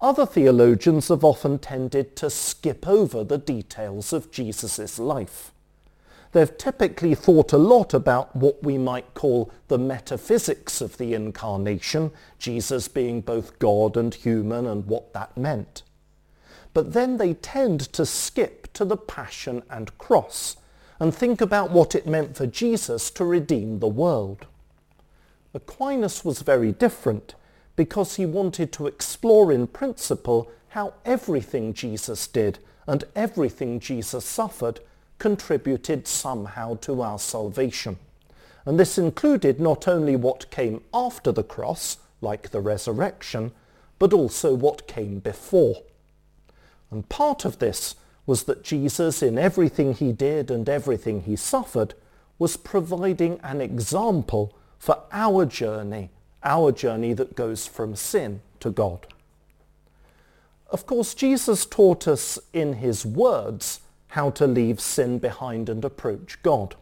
Other 0.00 0.26
theologians 0.26 1.08
have 1.08 1.24
often 1.24 1.58
tended 1.58 2.14
to 2.16 2.30
skip 2.30 2.86
over 2.86 3.24
the 3.24 3.38
details 3.38 4.12
of 4.12 4.30
Jesus' 4.30 4.98
life. 4.98 5.50
They've 6.32 6.58
typically 6.58 7.14
thought 7.14 7.52
a 7.52 7.58
lot 7.58 7.94
about 7.94 8.34
what 8.34 8.62
we 8.62 8.76
might 8.76 9.14
call 9.14 9.52
the 9.68 9.78
metaphysics 9.78 10.80
of 10.80 10.98
the 10.98 11.14
incarnation, 11.14 12.10
Jesus 12.38 12.88
being 12.88 13.20
both 13.20 13.58
God 13.58 13.96
and 13.96 14.12
human 14.12 14.66
and 14.66 14.84
what 14.86 15.12
that 15.14 15.36
meant. 15.36 15.82
But 16.74 16.92
then 16.92 17.16
they 17.16 17.34
tend 17.34 17.80
to 17.94 18.04
skip 18.04 18.72
to 18.74 18.84
the 18.84 18.96
passion 18.96 19.62
and 19.70 19.96
cross 19.96 20.56
and 21.00 21.14
think 21.14 21.40
about 21.40 21.70
what 21.70 21.94
it 21.94 22.06
meant 22.06 22.36
for 22.36 22.46
Jesus 22.46 23.10
to 23.12 23.24
redeem 23.24 23.78
the 23.78 23.88
world. 23.88 24.46
Aquinas 25.54 26.24
was 26.24 26.42
very 26.42 26.72
different 26.72 27.34
because 27.76 28.16
he 28.16 28.26
wanted 28.26 28.72
to 28.72 28.86
explore 28.86 29.52
in 29.52 29.66
principle 29.68 30.50
how 30.68 30.94
everything 31.04 31.72
Jesus 31.72 32.26
did 32.26 32.58
and 32.86 33.04
everything 33.14 33.78
Jesus 33.78 34.24
suffered 34.24 34.80
contributed 35.18 36.08
somehow 36.08 36.74
to 36.80 37.02
our 37.02 37.18
salvation. 37.18 37.98
And 38.66 38.80
this 38.80 38.98
included 38.98 39.60
not 39.60 39.86
only 39.86 40.16
what 40.16 40.50
came 40.50 40.82
after 40.92 41.30
the 41.30 41.44
cross, 41.44 41.98
like 42.20 42.50
the 42.50 42.60
resurrection, 42.60 43.52
but 43.98 44.12
also 44.12 44.54
what 44.54 44.88
came 44.88 45.20
before. 45.20 45.76
And 46.94 47.06
part 47.10 47.44
of 47.44 47.58
this 47.58 47.96
was 48.24 48.44
that 48.44 48.64
Jesus, 48.64 49.22
in 49.22 49.36
everything 49.36 49.92
he 49.92 50.12
did 50.12 50.50
and 50.50 50.66
everything 50.68 51.22
he 51.22 51.36
suffered, 51.36 51.92
was 52.38 52.56
providing 52.56 53.38
an 53.42 53.60
example 53.60 54.56
for 54.78 55.02
our 55.12 55.44
journey 55.44 56.10
our 56.44 56.70
journey 56.70 57.14
that 57.14 57.34
goes 57.34 57.66
from 57.66 57.96
sin 57.96 58.40
to 58.60 58.70
God. 58.70 59.06
Of 60.70 60.86
course, 60.86 61.14
Jesus 61.14 61.64
taught 61.64 62.06
us 62.06 62.38
in 62.52 62.74
his 62.74 63.06
words 63.06 63.80
how 64.08 64.30
to 64.30 64.46
leave 64.46 64.80
sin 64.80 65.18
behind 65.18 65.68
and 65.68 65.84
approach 65.84 66.40
God. 66.42 66.76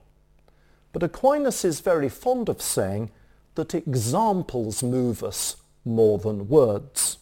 But 0.92 1.02
Aquinas 1.02 1.64
is 1.64 1.80
very 1.80 2.08
fond 2.08 2.48
of 2.48 2.60
saying 2.60 3.10
that 3.54 3.74
examples 3.74 4.82
move 4.82 5.22
us 5.22 5.56
more 5.84 6.18
than 6.18 6.48
words. 6.48 7.18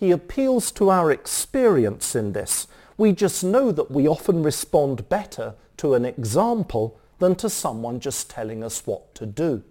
He 0.00 0.12
appeals 0.12 0.72
to 0.72 0.88
our 0.88 1.12
experience 1.12 2.16
in 2.16 2.32
this. 2.32 2.66
We 2.96 3.12
just 3.12 3.44
know 3.44 3.70
that 3.70 3.90
we 3.90 4.08
often 4.08 4.42
respond 4.42 5.10
better 5.10 5.56
to 5.76 5.92
an 5.92 6.06
example 6.06 6.98
than 7.18 7.34
to 7.36 7.50
someone 7.50 8.00
just 8.00 8.30
telling 8.30 8.64
us 8.64 8.86
what 8.86 9.14
to 9.16 9.26
do. 9.26 9.62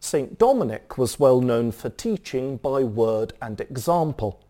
St. 0.00 0.36
Dominic 0.36 0.98
was 0.98 1.20
well 1.20 1.40
known 1.40 1.70
for 1.70 1.90
teaching 1.90 2.56
by 2.56 2.82
word 2.82 3.32
and 3.40 3.60
example, 3.60 4.40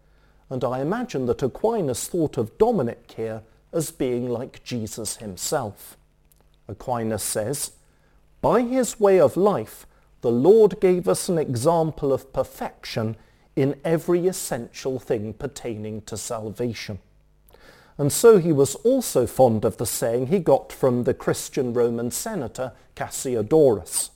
and 0.49 0.65
I 0.65 0.81
imagine 0.81 1.27
that 1.27 1.43
Aquinas 1.43 2.09
thought 2.09 2.39
of 2.39 2.57
Dominic 2.57 3.13
here 3.15 3.43
as 3.75 3.91
being 3.91 4.31
like 4.31 4.65
Jesus 4.65 5.19
himself. 5.19 5.99
Aquinas 6.69 7.23
says, 7.23 7.73
By 8.41 8.63
his 8.63 8.99
way 8.99 9.21
of 9.21 9.37
life, 9.37 9.87
the 10.23 10.33
Lord 10.33 10.81
gave 10.81 11.07
us 11.07 11.29
an 11.29 11.37
example 11.37 12.15
of 12.15 12.33
perfection 12.33 13.17
in 13.57 13.79
every 13.85 14.27
essential 14.27 14.99
thing 14.99 15.33
pertaining 15.35 16.03
to 16.03 16.17
salvation. 16.17 16.99
And 17.99 18.13
so 18.13 18.39
he 18.39 18.53
was 18.53 18.77
also 18.77 19.27
fond 19.27 19.65
of 19.65 19.77
the 19.77 19.87
saying 19.87 20.29
he 20.29 20.39
got 20.39 20.73
from 20.73 21.05
the 21.05 21.13
Christian 21.13 21.75
Roman 21.75 22.11
senator 22.11 22.73
Cassiodorus. 22.97 24.11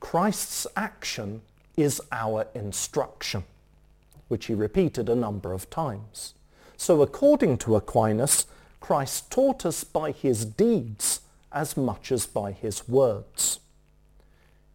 Christ's 0.00 0.66
action 0.76 1.42
is 1.76 2.02
our 2.10 2.46
instruction, 2.54 3.44
which 4.28 4.46
he 4.46 4.54
repeated 4.54 5.08
a 5.08 5.14
number 5.14 5.52
of 5.52 5.70
times. 5.70 6.34
So 6.76 7.00
according 7.00 7.58
to 7.58 7.76
Aquinas, 7.76 8.46
Christ 8.80 9.30
taught 9.30 9.64
us 9.64 9.84
by 9.84 10.10
his 10.10 10.44
deeds 10.44 11.20
as 11.52 11.76
much 11.76 12.10
as 12.10 12.26
by 12.26 12.52
his 12.52 12.88
words. 12.88 13.60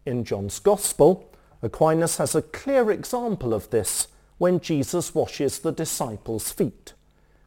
In 0.06 0.24
John's 0.24 0.60
Gospel, 0.60 1.27
Aquinas 1.62 2.18
has 2.18 2.36
a 2.36 2.42
clear 2.42 2.92
example 2.92 3.54
of 3.54 3.70
this 3.70 4.08
when 4.38 4.60
Jesus 4.60 5.16
washes 5.16 5.60
the 5.60 5.72
disciples' 5.72 6.52
feet, 6.52 6.94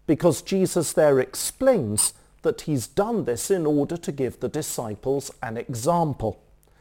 because 0.07 0.43
Jesus 0.43 0.93
there 0.93 1.21
explains 1.21 2.15
that 2.43 2.63
he's 2.63 2.87
done 2.87 3.25
this 3.25 3.51
in 3.51 3.67
order 3.67 3.97
to 3.97 4.11
give 4.11 4.41
the 4.41 4.49
disciples 4.49 5.31
an 5.43 5.57
example, 5.57 6.41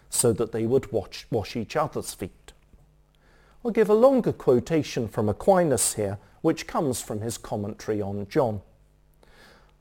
so 0.09 0.33
that 0.33 0.51
they 0.51 0.65
would 0.65 0.91
wash, 0.91 1.27
wash 1.29 1.55
each 1.55 1.75
other's 1.75 2.13
feet. 2.13 2.53
I'll 3.63 3.71
give 3.71 3.89
a 3.89 3.93
longer 3.93 4.31
quotation 4.31 5.07
from 5.07 5.29
Aquinas 5.29 5.93
here, 5.93 6.17
which 6.41 6.65
comes 6.65 7.01
from 7.01 7.21
his 7.21 7.37
commentary 7.37 8.01
on 8.01 8.27
John. 8.27 8.61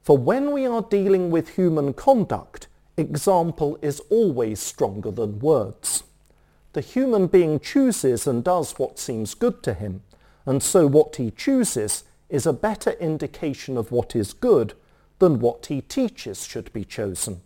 For 0.03 0.19
when 0.19 0.53
we 0.53 0.67
are 0.67 0.83
dealing 0.83 1.31
with 1.31 1.51
human 1.51 1.95
conduct, 1.95 2.67
example 2.97 3.79
is 3.81 4.01
always 4.11 4.61
stronger 4.61 5.11
than 5.11 5.39
words. 5.39 6.03
The 6.79 6.83
human 6.83 7.27
being 7.27 7.59
chooses 7.59 8.25
and 8.29 8.45
does 8.45 8.79
what 8.79 9.01
seems 9.01 9.35
good 9.35 9.65
to 9.65 9.75
him, 9.75 10.05
and 10.47 10.63
so 10.63 10.87
what 10.87 11.17
he 11.17 11.33
chooses 11.33 12.05
is 12.29 12.47
a 12.47 12.53
better 12.53 12.93
indication 12.93 13.77
of 13.77 13.91
what 13.91 14.15
is 14.15 14.33
good 14.33 14.75
than 15.19 15.41
what 15.41 15.67
he 15.67 15.81
teaches 15.81 16.47
should 16.47 16.73
be 16.73 16.85
chosen. 16.85 17.41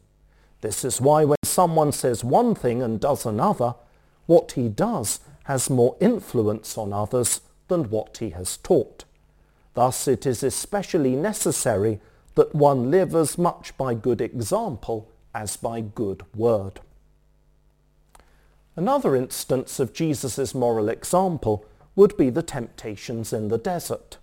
This 0.61 0.85
is 0.85 1.01
why 1.01 1.25
when 1.25 1.39
someone 1.45 1.93
says 1.93 2.23
one 2.23 2.55
thing 2.55 2.83
and 2.83 3.01
does 3.01 3.25
another, 3.25 3.75
what 4.27 4.53
he 4.53 4.69
does 4.69 5.21
has 5.45 5.71
more 5.71 5.97
influence 5.99 6.77
on 6.77 6.93
others 6.93 7.41
than 7.69 7.89
what 7.89 8.19
he 8.19 8.31
has 8.37 8.59
taught. 8.59 9.05
Thus 9.73 10.07
it 10.07 10.27
is 10.27 10.43
especially 10.43 11.17
necessary 11.17 12.03
that 12.35 12.55
one 12.55 12.91
live 12.91 13.15
as 13.15 13.39
much 13.39 13.75
by 13.79 13.95
good 13.95 14.21
example 14.21 15.11
as 15.35 15.57
by 15.57 15.81
good 15.81 16.23
word. 16.35 16.81
Another 18.75 19.15
instance 19.15 19.79
of 19.79 19.93
Jesus' 19.93 20.55
moral 20.55 20.89
example 20.89 21.67
would 21.95 22.17
be 22.17 22.31
the 22.31 22.43
temptations 22.43 23.33
in 23.33 23.49
the 23.49 23.59
desert. 23.59 24.17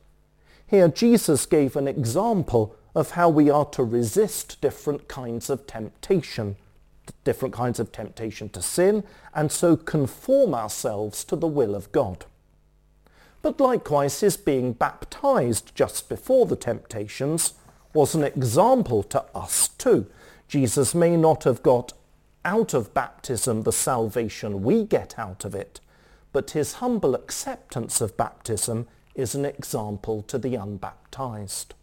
Here 0.66 0.88
Jesus 0.88 1.46
gave 1.46 1.76
an 1.76 1.88
example 1.88 2.76
of 2.96 3.12
how 3.12 3.30
we 3.30 3.50
are 3.50 3.66
to 3.66 3.84
resist 3.84 4.60
different 4.62 5.08
kinds 5.08 5.50
of 5.50 5.68
temptation, 5.68 6.56
different 7.24 7.54
kinds 7.54 7.80
of 7.80 7.92
temptation 7.92 8.50
to 8.50 8.62
sin, 8.62 9.04
and 9.34 9.52
so 9.52 9.78
conform 9.78 10.56
ourselves 10.56 11.24
to 11.26 11.36
the 11.36 11.48
will 11.48 11.76
of 11.76 11.92
God. 11.92 12.26
But 13.42 13.60
likewise 13.60 14.20
his 14.20 14.36
being 14.36 14.74
baptized 14.74 15.74
just 15.76 16.10
before 16.10 16.46
the 16.46 16.56
temptations 16.56 17.54
was 17.94 18.16
an 18.16 18.24
example 18.24 19.04
to 19.04 19.24
us 19.36 19.70
too. 19.70 20.08
Jesus 20.48 20.96
may 20.96 21.16
not 21.16 21.44
have 21.44 21.64
got 21.64 21.94
out 22.46 22.74
of 22.74 22.94
baptism 22.94 23.64
the 23.64 23.72
salvation 23.72 24.64
we 24.64 24.84
get 24.84 25.18
out 25.18 25.46
of 25.46 25.54
it, 25.54 25.80
but 26.32 26.52
his 26.52 26.74
humble 26.74 27.16
acceptance 27.16 28.02
of 28.02 28.18
baptism 28.18 28.88
is 29.16 29.36
an 29.36 29.46
example 29.46 30.22
to 30.24 30.38
the 30.38 30.56
unbaptized. 30.56 31.74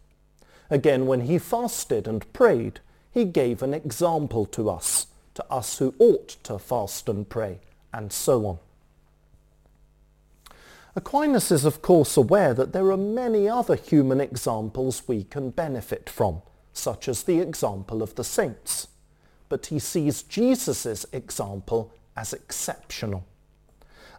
Again, 0.69 1.05
when 1.05 1.21
he 1.21 1.37
fasted 1.37 2.07
and 2.07 2.31
prayed, 2.33 2.79
he 3.11 3.25
gave 3.25 3.61
an 3.61 3.73
example 3.73 4.45
to 4.47 4.69
us, 4.69 5.07
to 5.35 5.45
us 5.51 5.77
who 5.77 5.93
ought 5.99 6.29
to 6.43 6.59
fast 6.59 7.07
and 7.07 7.27
pray, 7.29 7.59
and 7.93 8.11
so 8.11 8.45
on. 8.45 8.59
Aquinas 10.95 11.51
is 11.51 11.63
of 11.63 11.83
course 11.83 12.17
aware 12.17 12.55
that 12.55 12.73
there 12.73 12.91
are 12.91 12.97
many 12.97 13.47
other 13.47 13.75
human 13.75 14.19
examples 14.19 15.03
we 15.07 15.23
can 15.23 15.51
benefit 15.51 16.09
from, 16.09 16.41
such 16.73 17.07
as 17.07 17.23
the 17.23 17.39
example 17.39 18.01
of 18.01 18.15
the 18.15 18.23
saints. 18.23 18.87
But 19.49 19.67
he 19.67 19.79
sees 19.79 20.23
Jesus' 20.23 21.05
example 21.11 21.91
as 22.15 22.33
exceptional. 22.33 23.25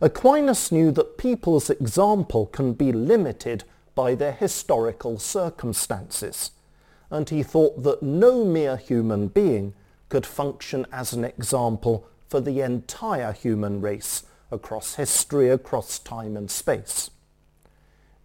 Aquinas 0.00 0.70
knew 0.70 0.92
that 0.92 1.18
people's 1.18 1.70
example 1.70 2.46
can 2.46 2.72
be 2.72 2.92
limited 2.92 3.64
by 3.94 4.14
their 4.14 4.32
historical 4.32 5.18
circumstances, 5.18 6.52
and 7.10 7.28
he 7.28 7.42
thought 7.42 7.82
that 7.82 8.02
no 8.02 8.44
mere 8.44 8.76
human 8.76 9.26
being 9.26 9.74
could 10.08 10.24
function 10.24 10.86
as 10.92 11.12
an 11.12 11.24
example 11.24 12.06
for 12.28 12.40
the 12.40 12.60
entire 12.60 13.32
human 13.32 13.80
race 13.80 14.22
across 14.50 14.94
history, 14.94 15.48
across 15.48 15.98
time 15.98 16.36
and 16.36 16.50
space. 16.50 17.10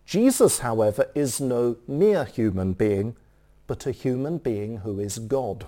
Jesus, 0.06 0.60
however, 0.60 1.10
is 1.16 1.42
no 1.42 1.78
mere 1.88 2.26
human 2.26 2.74
being, 2.74 3.16
but 3.66 3.88
a 3.88 3.92
human 3.92 4.38
being 4.38 4.78
who 4.80 5.00
is 5.00 5.18
God. 5.18 5.66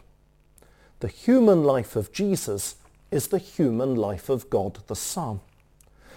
The 1.05 1.11
human 1.11 1.63
life 1.63 1.95
of 1.95 2.11
Jesus 2.11 2.77
is 3.11 3.27
the 3.27 3.37
human 3.37 3.93
life 3.93 4.27
of 4.27 4.49
God 4.49 4.79
the 4.87 4.95
Son. 4.95 5.39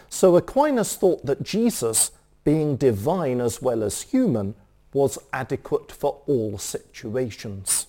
So 0.09 0.35
Aquinas 0.35 0.97
thought 0.97 1.27
that 1.27 1.43
Jesus, 1.43 2.11
being 2.43 2.77
divine 2.77 3.39
as 3.39 3.61
well 3.61 3.83
as 3.83 4.01
human, 4.01 4.55
was 4.95 5.19
adequate 5.31 5.93
for 5.93 6.23
all 6.27 6.57
situations. 6.57 7.89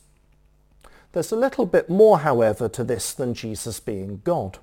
There's 1.13 1.31
a 1.31 1.37
little 1.37 1.65
bit 1.65 1.89
more, 1.89 2.19
however, 2.19 2.67
to 2.67 2.83
this 2.83 3.13
than 3.13 3.33
Jesus 3.33 3.79
being 3.79 4.19
God. 4.25 4.57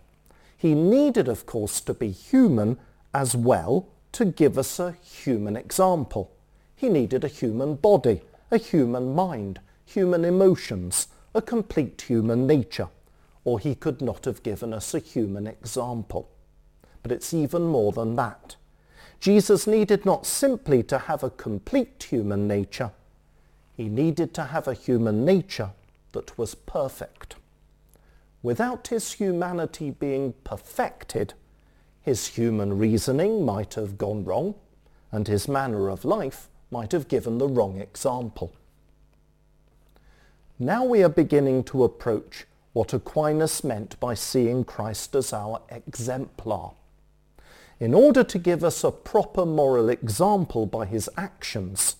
He 0.58 0.74
needed, 0.74 1.28
of 1.28 1.46
course, 1.46 1.80
to 1.80 1.94
be 1.94 2.10
human 2.10 2.76
as 3.14 3.34
well 3.34 3.88
to 4.12 4.26
give 4.26 4.58
us 4.58 4.78
a 4.78 4.94
human 5.02 5.56
example. 5.56 6.30
He 6.74 6.90
needed 6.90 7.24
a 7.24 7.28
human 7.28 7.76
body, 7.76 8.20
a 8.50 8.58
human 8.58 9.14
mind, 9.14 9.58
human 9.86 10.26
emotions, 10.26 11.08
a 11.36 11.42
complete 11.42 12.02
human 12.02 12.46
nature, 12.46 12.88
or 13.44 13.58
he 13.58 13.74
could 13.74 14.00
not 14.00 14.24
have 14.24 14.42
given 14.42 14.72
us 14.72 14.94
a 14.94 14.98
human 14.98 15.46
example. 15.46 16.30
But 17.02 17.12
it's 17.12 17.34
even 17.34 17.66
more 17.66 17.92
than 17.92 18.16
that. 18.16 18.56
Jesus 19.20 19.66
needed 19.66 20.04
not 20.04 20.26
simply 20.26 20.82
to 20.84 20.98
have 20.98 21.22
a 21.22 21.30
complete 21.30 22.06
human 22.10 22.48
nature, 22.48 22.90
he 23.76 23.88
needed 23.88 24.32
to 24.34 24.44
have 24.44 24.66
a 24.66 24.74
human 24.74 25.24
nature 25.24 25.70
that 26.12 26.38
was 26.38 26.54
perfect. 26.54 27.36
Without 28.42 28.88
his 28.88 29.12
humanity 29.12 29.90
being 29.90 30.32
perfected, 30.44 31.34
his 32.00 32.28
human 32.28 32.78
reasoning 32.78 33.44
might 33.44 33.74
have 33.74 33.98
gone 33.98 34.24
wrong, 34.24 34.54
and 35.12 35.28
his 35.28 35.48
manner 35.48 35.88
of 35.88 36.04
life 36.04 36.48
might 36.70 36.92
have 36.92 37.08
given 37.08 37.38
the 37.38 37.48
wrong 37.48 37.80
example. 37.80 38.54
Now 40.58 40.86
we 40.86 41.02
are 41.02 41.10
beginning 41.10 41.64
to 41.64 41.84
approach 41.84 42.46
what 42.72 42.94
Aquinas 42.94 43.62
meant 43.62 44.00
by 44.00 44.14
seeing 44.14 44.64
Christ 44.64 45.14
as 45.14 45.34
our 45.34 45.60
exemplar. 45.68 46.72
In 47.78 47.92
order 47.92 48.24
to 48.24 48.38
give 48.38 48.64
us 48.64 48.82
a 48.82 48.90
proper 48.90 49.44
moral 49.44 49.90
example 49.90 50.64
by 50.64 50.86
his 50.86 51.10
actions, 51.14 51.96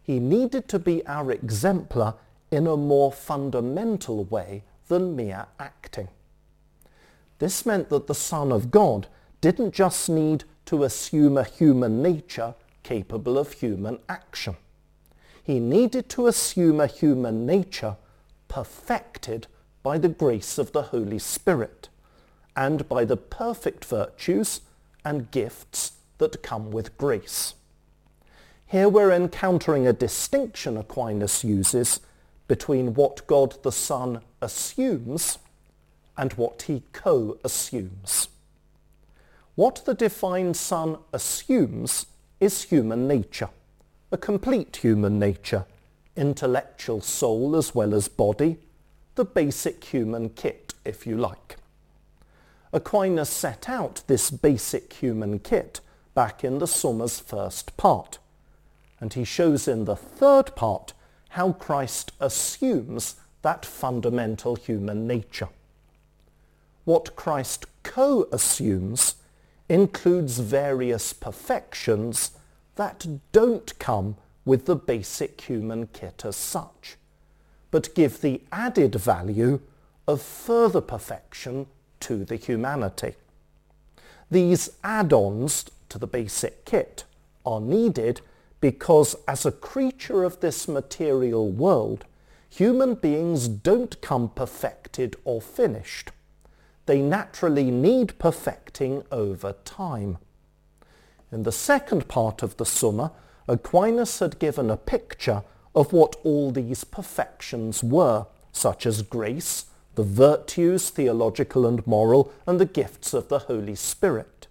he 0.00 0.20
needed 0.20 0.68
to 0.68 0.78
be 0.78 1.04
our 1.08 1.32
exemplar 1.32 2.14
in 2.52 2.68
a 2.68 2.76
more 2.76 3.10
fundamental 3.10 4.22
way 4.26 4.62
than 4.86 5.16
mere 5.16 5.46
acting. 5.58 6.06
This 7.40 7.66
meant 7.66 7.88
that 7.88 8.06
the 8.06 8.14
Son 8.14 8.52
of 8.52 8.70
God 8.70 9.08
didn't 9.40 9.74
just 9.74 10.08
need 10.08 10.44
to 10.66 10.84
assume 10.84 11.36
a 11.36 11.42
human 11.42 12.00
nature 12.00 12.54
capable 12.84 13.36
of 13.36 13.54
human 13.54 13.98
action. 14.08 14.56
He 15.48 15.60
needed 15.60 16.10
to 16.10 16.26
assume 16.26 16.78
a 16.78 16.86
human 16.86 17.46
nature 17.46 17.96
perfected 18.48 19.46
by 19.82 19.96
the 19.96 20.10
grace 20.10 20.58
of 20.58 20.72
the 20.72 20.82
Holy 20.82 21.18
Spirit 21.18 21.88
and 22.54 22.86
by 22.86 23.06
the 23.06 23.16
perfect 23.16 23.86
virtues 23.86 24.60
and 25.06 25.30
gifts 25.30 25.92
that 26.18 26.42
come 26.42 26.70
with 26.70 26.98
grace. 26.98 27.54
Here 28.66 28.90
we're 28.90 29.10
encountering 29.10 29.86
a 29.86 29.94
distinction 29.94 30.76
Aquinas 30.76 31.42
uses 31.42 32.00
between 32.46 32.92
what 32.92 33.26
God 33.26 33.56
the 33.62 33.72
Son 33.72 34.20
assumes 34.42 35.38
and 36.18 36.34
what 36.34 36.60
he 36.60 36.82
co-assumes. 36.92 38.28
What 39.54 39.86
the 39.86 39.94
divine 39.94 40.52
Son 40.52 40.98
assumes 41.14 42.04
is 42.38 42.64
human 42.64 43.08
nature 43.08 43.48
a 44.10 44.16
complete 44.16 44.76
human 44.76 45.18
nature, 45.18 45.66
intellectual 46.16 47.00
soul 47.00 47.54
as 47.54 47.74
well 47.74 47.94
as 47.94 48.08
body, 48.08 48.56
the 49.16 49.24
basic 49.24 49.84
human 49.84 50.30
kit, 50.30 50.74
if 50.84 51.06
you 51.06 51.16
like. 51.16 51.56
Aquinas 52.72 53.28
set 53.28 53.68
out 53.68 54.02
this 54.06 54.30
basic 54.30 54.92
human 54.94 55.38
kit 55.38 55.80
back 56.14 56.42
in 56.42 56.58
the 56.58 56.66
Summa's 56.66 57.20
first 57.20 57.76
part. 57.76 58.18
And 59.00 59.12
he 59.14 59.24
shows 59.24 59.68
in 59.68 59.84
the 59.84 59.96
third 59.96 60.56
part 60.56 60.92
how 61.30 61.52
Christ 61.52 62.12
assumes 62.20 63.16
that 63.42 63.64
fundamental 63.64 64.56
human 64.56 65.06
nature. 65.06 65.48
What 66.84 67.14
Christ 67.14 67.66
co-assumes 67.82 69.16
includes 69.68 70.38
various 70.38 71.12
perfections 71.12 72.32
that 72.78 73.04
don't 73.32 73.76
come 73.80 74.16
with 74.44 74.66
the 74.66 74.76
basic 74.76 75.40
human 75.40 75.88
kit 75.88 76.22
as 76.24 76.36
such, 76.36 76.96
but 77.72 77.92
give 77.96 78.20
the 78.20 78.40
added 78.52 78.94
value 78.94 79.58
of 80.06 80.22
further 80.22 80.80
perfection 80.80 81.66
to 81.98 82.24
the 82.24 82.36
humanity. 82.36 83.14
These 84.30 84.70
add-ons 84.84 85.64
to 85.88 85.98
the 85.98 86.06
basic 86.06 86.64
kit 86.64 87.04
are 87.44 87.60
needed 87.60 88.20
because 88.60 89.16
as 89.26 89.44
a 89.44 89.50
creature 89.50 90.22
of 90.22 90.38
this 90.38 90.68
material 90.68 91.50
world, 91.50 92.04
human 92.48 92.94
beings 92.94 93.48
don't 93.48 94.00
come 94.00 94.28
perfected 94.28 95.16
or 95.24 95.42
finished. 95.42 96.12
They 96.86 97.02
naturally 97.02 97.72
need 97.72 98.16
perfecting 98.20 99.02
over 99.10 99.56
time. 99.64 100.18
In 101.30 101.42
the 101.42 101.52
second 101.52 102.08
part 102.08 102.42
of 102.42 102.56
the 102.56 102.64
Summa, 102.64 103.12
Aquinas 103.46 104.18
had 104.18 104.38
given 104.38 104.70
a 104.70 104.76
picture 104.76 105.42
of 105.74 105.92
what 105.92 106.16
all 106.24 106.50
these 106.50 106.84
perfections 106.84 107.84
were, 107.84 108.26
such 108.50 108.86
as 108.86 109.02
grace, 109.02 109.66
the 109.94 110.02
virtues, 110.02 110.90
theological 110.90 111.66
and 111.66 111.86
moral, 111.86 112.32
and 112.46 112.58
the 112.58 112.66
gifts 112.66 113.12
of 113.12 113.28
the 113.28 113.40
Holy 113.40 113.74
Spirit. 113.74 114.46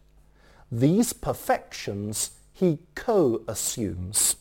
These 0.71 1.13
perfections 1.13 2.31
he 2.53 2.79
co-assumes. 2.95 4.35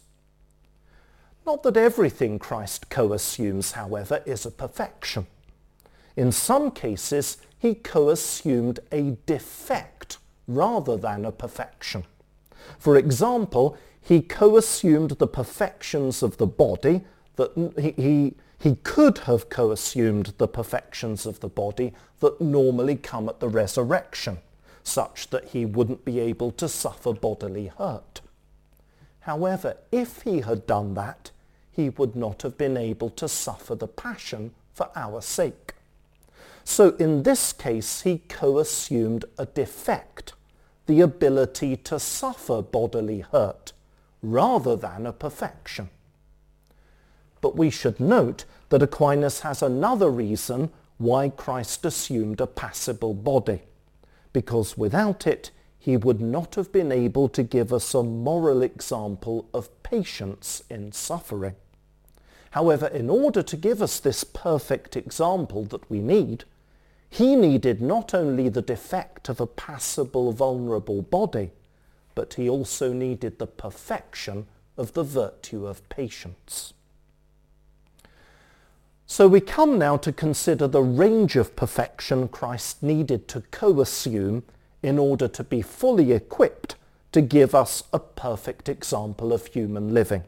Not 1.46 1.62
that 1.62 1.76
everything 1.76 2.38
Christ 2.38 2.90
co-assumes, 2.90 3.72
however, 3.72 4.22
is 4.26 4.44
a 4.44 4.50
perfection. 4.50 5.26
In 6.16 6.32
some 6.32 6.70
cases, 6.70 7.38
he 7.58 7.74
co-assumed 7.74 8.80
a 8.90 9.16
defect 9.26 10.18
rather 10.48 10.96
than 10.96 11.24
a 11.24 11.32
perfection. 11.32 12.04
For 12.78 12.96
example, 12.96 13.76
he 14.00 14.22
co-assumed 14.22 15.12
the 15.12 15.26
perfections 15.26 16.22
of 16.22 16.36
the 16.36 16.46
body 16.46 17.02
that 17.36 17.52
he, 17.78 17.90
he 18.02 18.34
he 18.58 18.76
could 18.76 19.18
have 19.18 19.48
co-assumed 19.48 20.34
the 20.38 20.48
perfections 20.48 21.26
of 21.26 21.40
the 21.40 21.48
body 21.48 21.92
that 22.20 22.40
normally 22.40 22.96
come 22.96 23.28
at 23.28 23.40
the 23.40 23.48
resurrection, 23.48 24.38
such 24.82 25.28
that 25.30 25.48
he 25.48 25.66
wouldn't 25.66 26.04
be 26.04 26.18
able 26.20 26.50
to 26.52 26.68
suffer 26.68 27.12
bodily 27.12 27.66
hurt. 27.66 28.20
However, 29.20 29.76
if 29.92 30.22
he 30.22 30.40
had 30.40 30.66
done 30.66 30.94
that, 30.94 31.30
he 31.70 31.90
would 31.90 32.16
not 32.16 32.42
have 32.42 32.56
been 32.56 32.76
able 32.76 33.10
to 33.10 33.28
suffer 33.28 33.74
the 33.74 33.88
passion 33.88 34.52
for 34.72 34.88
our 34.96 35.20
sake. 35.20 35.74
So 36.64 36.96
in 36.96 37.22
this 37.22 37.52
case, 37.52 38.02
he 38.02 38.22
co-assumed 38.28 39.26
a 39.36 39.46
defect, 39.46 40.32
the 40.86 41.00
ability 41.00 41.76
to 41.76 41.98
suffer 41.98 42.62
bodily 42.62 43.20
hurt, 43.20 43.72
rather 44.22 44.76
than 44.76 45.06
a 45.06 45.12
perfection. 45.12 45.90
But 47.40 47.56
we 47.56 47.70
should 47.70 48.00
note 48.00 48.44
that 48.70 48.82
Aquinas 48.82 49.40
has 49.40 49.62
another 49.62 50.10
reason 50.10 50.70
why 50.98 51.28
Christ 51.28 51.84
assumed 51.84 52.40
a 52.40 52.46
passible 52.46 53.14
body, 53.14 53.62
because 54.32 54.78
without 54.78 55.26
it 55.26 55.50
he 55.78 55.96
would 55.96 56.20
not 56.20 56.56
have 56.56 56.72
been 56.72 56.90
able 56.90 57.28
to 57.28 57.42
give 57.44 57.72
us 57.72 57.94
a 57.94 58.02
moral 58.02 58.62
example 58.62 59.48
of 59.54 59.82
patience 59.82 60.62
in 60.68 60.90
suffering. 60.90 61.54
However, 62.50 62.86
in 62.86 63.08
order 63.10 63.42
to 63.42 63.56
give 63.56 63.82
us 63.82 64.00
this 64.00 64.24
perfect 64.24 64.96
example 64.96 65.64
that 65.64 65.88
we 65.90 66.00
need, 66.00 66.44
he 67.08 67.36
needed 67.36 67.80
not 67.80 68.14
only 68.14 68.48
the 68.48 68.62
defect 68.62 69.28
of 69.28 69.40
a 69.40 69.46
passible, 69.46 70.32
vulnerable 70.32 71.02
body, 71.02 71.50
but 72.14 72.34
he 72.34 72.48
also 72.48 72.92
needed 72.92 73.38
the 73.38 73.46
perfection 73.46 74.46
of 74.76 74.92
the 74.92 75.04
virtue 75.04 75.66
of 75.66 75.86
patience. 75.88 76.72
So 79.06 79.28
we 79.28 79.40
come 79.40 79.78
now 79.78 79.96
to 79.98 80.12
consider 80.12 80.66
the 80.66 80.82
range 80.82 81.36
of 81.36 81.54
perfection 81.54 82.26
Christ 82.26 82.82
needed 82.82 83.28
to 83.28 83.42
co-assume 83.52 84.42
in 84.82 84.98
order 84.98 85.28
to 85.28 85.44
be 85.44 85.62
fully 85.62 86.12
equipped 86.12 86.74
to 87.12 87.20
give 87.22 87.54
us 87.54 87.84
a 87.92 87.98
perfect 87.98 88.68
example 88.68 89.32
of 89.32 89.46
human 89.46 89.94
living. 89.94 90.24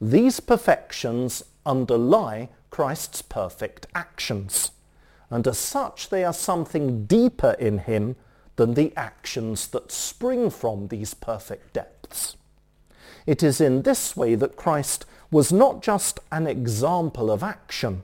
These 0.00 0.40
perfections 0.40 1.42
underlie 1.64 2.50
Christ's 2.70 3.22
perfect 3.22 3.86
actions, 3.94 4.70
and 5.30 5.46
as 5.46 5.58
such 5.58 6.08
they 6.08 6.24
are 6.24 6.32
something 6.32 7.04
deeper 7.04 7.56
in 7.58 7.78
him 7.78 8.16
than 8.56 8.74
the 8.74 8.92
actions 8.96 9.68
that 9.68 9.92
spring 9.92 10.50
from 10.50 10.88
these 10.88 11.14
perfect 11.14 11.72
depths. 11.72 12.36
It 13.26 13.42
is 13.42 13.60
in 13.60 13.82
this 13.82 14.16
way 14.16 14.34
that 14.34 14.56
Christ 14.56 15.04
was 15.30 15.52
not 15.52 15.82
just 15.82 16.18
an 16.32 16.46
example 16.46 17.30
of 17.30 17.42
action, 17.42 18.02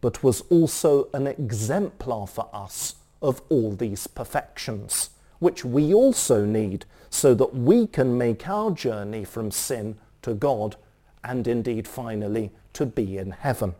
but 0.00 0.22
was 0.22 0.42
also 0.42 1.08
an 1.12 1.26
exemplar 1.26 2.26
for 2.26 2.48
us 2.52 2.94
of 3.20 3.42
all 3.48 3.72
these 3.72 4.06
perfections, 4.06 5.10
which 5.40 5.64
we 5.64 5.92
also 5.92 6.44
need 6.44 6.84
so 7.10 7.34
that 7.34 7.54
we 7.54 7.86
can 7.86 8.16
make 8.16 8.48
our 8.48 8.70
journey 8.70 9.24
from 9.24 9.50
sin 9.50 9.96
to 10.22 10.34
God 10.34 10.76
and 11.22 11.46
indeed 11.46 11.86
finally 11.86 12.50
to 12.72 12.86
be 12.86 13.18
in 13.18 13.32
heaven. 13.32 13.74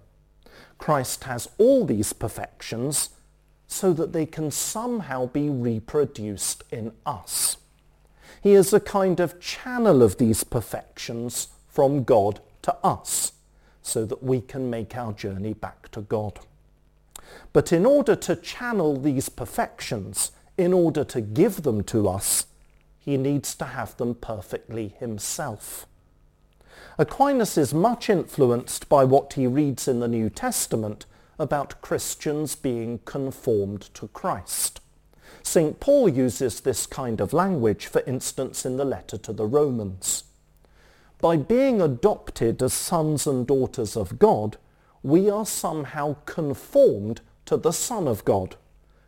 Christ 0.82 1.22
has 1.24 1.48
all 1.58 1.86
these 1.86 2.12
perfections 2.12 3.10
so 3.68 3.92
that 3.92 4.12
they 4.12 4.26
can 4.26 4.50
somehow 4.50 5.26
be 5.26 5.48
reproduced 5.48 6.64
in 6.72 6.92
us. 7.06 7.56
He 8.42 8.54
is 8.54 8.72
a 8.72 8.80
kind 8.80 9.20
of 9.20 9.38
channel 9.38 10.02
of 10.02 10.16
these 10.16 10.42
perfections 10.42 11.46
from 11.68 12.02
God 12.02 12.40
to 12.62 12.74
us 12.82 13.34
so 13.80 14.04
that 14.06 14.24
we 14.24 14.40
can 14.40 14.70
make 14.70 14.96
our 14.96 15.12
journey 15.12 15.54
back 15.54 15.88
to 15.92 16.00
God. 16.00 16.40
But 17.52 17.72
in 17.72 17.86
order 17.86 18.16
to 18.16 18.34
channel 18.34 18.96
these 18.96 19.28
perfections, 19.28 20.32
in 20.58 20.72
order 20.72 21.04
to 21.04 21.20
give 21.20 21.62
them 21.62 21.84
to 21.84 22.08
us, 22.08 22.46
he 22.98 23.16
needs 23.16 23.54
to 23.54 23.66
have 23.66 23.96
them 23.98 24.16
perfectly 24.16 24.96
himself. 24.98 25.86
Aquinas 26.98 27.56
is 27.56 27.72
much 27.72 28.10
influenced 28.10 28.88
by 28.88 29.04
what 29.04 29.32
he 29.32 29.46
reads 29.46 29.88
in 29.88 30.00
the 30.00 30.08
New 30.08 30.28
Testament 30.28 31.06
about 31.38 31.80
Christians 31.80 32.54
being 32.54 32.98
conformed 33.06 33.82
to 33.94 34.08
Christ. 34.08 34.80
St. 35.42 35.80
Paul 35.80 36.08
uses 36.08 36.60
this 36.60 36.86
kind 36.86 37.20
of 37.20 37.32
language, 37.32 37.86
for 37.86 38.02
instance, 38.02 38.66
in 38.66 38.76
the 38.76 38.84
letter 38.84 39.16
to 39.18 39.32
the 39.32 39.46
Romans. 39.46 40.24
By 41.20 41.36
being 41.36 41.80
adopted 41.80 42.62
as 42.62 42.74
sons 42.74 43.26
and 43.26 43.46
daughters 43.46 43.96
of 43.96 44.18
God, 44.18 44.58
we 45.02 45.30
are 45.30 45.46
somehow 45.46 46.16
conformed 46.26 47.22
to 47.46 47.56
the 47.56 47.72
Son 47.72 48.06
of 48.06 48.24
God, 48.24 48.56